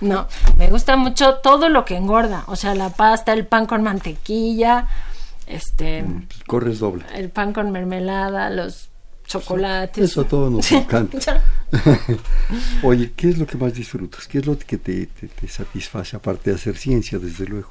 [0.02, 3.84] no, me gusta mucho todo lo que engorda, o sea, la pasta, el pan con
[3.84, 4.88] mantequilla,
[5.48, 7.06] este mm, corres doble.
[7.14, 8.90] el pan con mermelada los
[9.26, 10.12] chocolates.
[10.12, 11.42] Eso todo nos encanta.
[12.84, 16.52] Oye qué es lo que más disfrutas qué es lo que te, te, satisface aparte
[16.52, 17.70] de hacer ciencia desde luego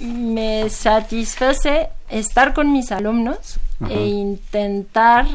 [0.00, 3.58] me satisface estar con mis alumnos
[3.88, 5.26] e intentar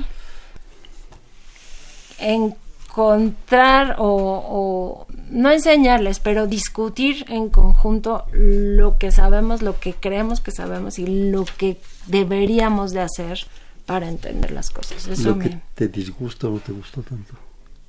[2.18, 10.52] encontrar o, no enseñarles, pero discutir en conjunto lo que sabemos, lo que creemos que
[10.52, 11.78] sabemos y lo que
[12.08, 13.40] deberíamos de hacer
[13.86, 15.08] para entender las cosas.
[15.08, 17.34] Eso ¿Lo que te disgusta o no te gusta tanto?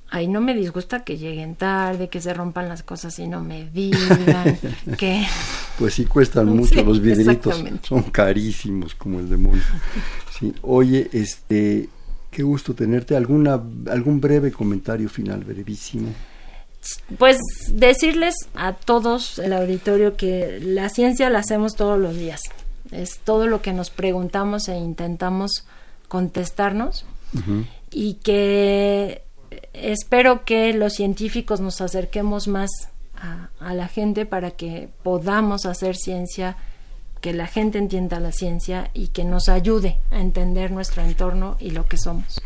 [0.09, 3.69] Ay, no me disgusta que lleguen tarde, que se rompan las cosas y no me
[3.69, 4.57] digan,
[4.97, 5.25] que...
[5.77, 9.63] Pues sí cuestan mucho los vidritos, son carísimos como el demonio.
[10.39, 10.53] Sí.
[10.61, 11.89] Oye, este,
[12.31, 13.15] qué gusto tenerte.
[13.15, 16.09] ¿Alguna, ¿Algún breve comentario final, brevísimo?
[17.17, 17.37] Pues
[17.71, 22.41] decirles a todos el auditorio que la ciencia la hacemos todos los días.
[22.91, 25.65] Es todo lo que nos preguntamos e intentamos
[26.07, 27.05] contestarnos
[27.91, 29.23] y que
[29.73, 32.69] espero que los científicos nos acerquemos más
[33.59, 36.57] a, la gente para que podamos hacer ciencia,
[37.21, 41.71] que la gente entienda la ciencia y que nos ayude a entender nuestro entorno y
[41.71, 42.41] lo que somos.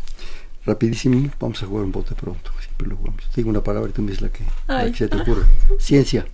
[0.66, 2.50] Rapidísimo, vamos a jugar un bote pronto.
[2.60, 3.24] Siempre lo jugamos.
[3.34, 5.44] Digo una palabra y tú me dices la que, se te ocurre.
[5.78, 6.26] Ciencia.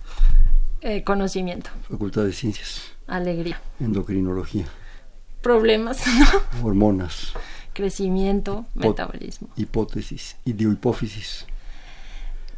[0.81, 1.69] Eh, conocimiento.
[1.89, 2.81] Facultad de Ciencias.
[3.07, 3.61] Alegría.
[3.79, 4.65] Endocrinología.
[5.41, 6.01] Problemas,
[6.63, 7.33] Hormonas.
[7.73, 9.49] Crecimiento, metabolismo.
[9.55, 10.35] Hipótesis.
[10.45, 11.45] Ideohipófisis.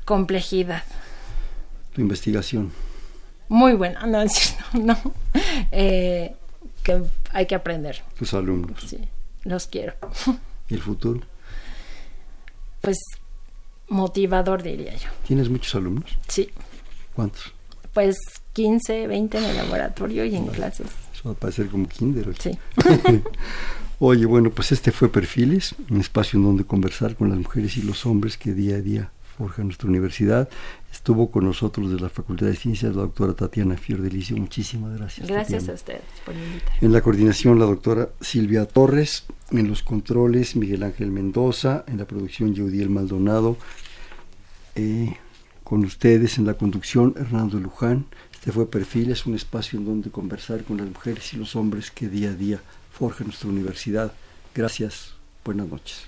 [0.06, 0.84] Complejidad.
[1.94, 2.72] Tu investigación.
[3.48, 4.98] Muy buena, no es no.
[5.72, 6.36] Eh,
[6.84, 8.02] que hay que aprender.
[8.18, 8.82] Tus alumnos.
[8.88, 9.00] Sí,
[9.44, 9.94] los quiero.
[10.70, 11.22] ¿Y el futuro?
[12.82, 12.98] Pues
[13.88, 15.10] motivador diría yo.
[15.28, 16.18] ¿Tienes muchos alumnos?
[16.28, 16.50] Sí.
[17.14, 17.54] ¿Cuántos?
[17.94, 18.18] Pues
[18.54, 20.88] 15, 20 en el laboratorio y en clases.
[21.14, 22.34] Eso va a parecer como kinder.
[22.40, 22.58] Sí.
[24.00, 27.82] Oye, bueno, pues este fue Perfiles, un espacio en donde conversar con las mujeres y
[27.82, 30.50] los hombres que día a día forjan nuestra universidad.
[30.92, 34.36] Estuvo con nosotros de la Facultad de Ciencias la doctora Tatiana Fiordelicio.
[34.36, 35.30] Muchísimas gracias.
[35.30, 36.78] Gracias a ustedes por invitarme.
[36.82, 42.06] En la coordinación la doctora Silvia Torres, en los controles Miguel Ángel Mendoza, en la
[42.06, 43.56] producción Yeudiel Maldonado,
[44.76, 45.16] eh,
[45.64, 48.08] con ustedes en la conducción Hernando Luján.
[48.34, 52.10] Este fue Perfiles, un espacio en donde conversar con las mujeres y los hombres que
[52.10, 52.60] día a día
[52.92, 54.12] forjan nuestra universidad.
[54.54, 55.14] Gracias,
[55.46, 56.08] buenas noches.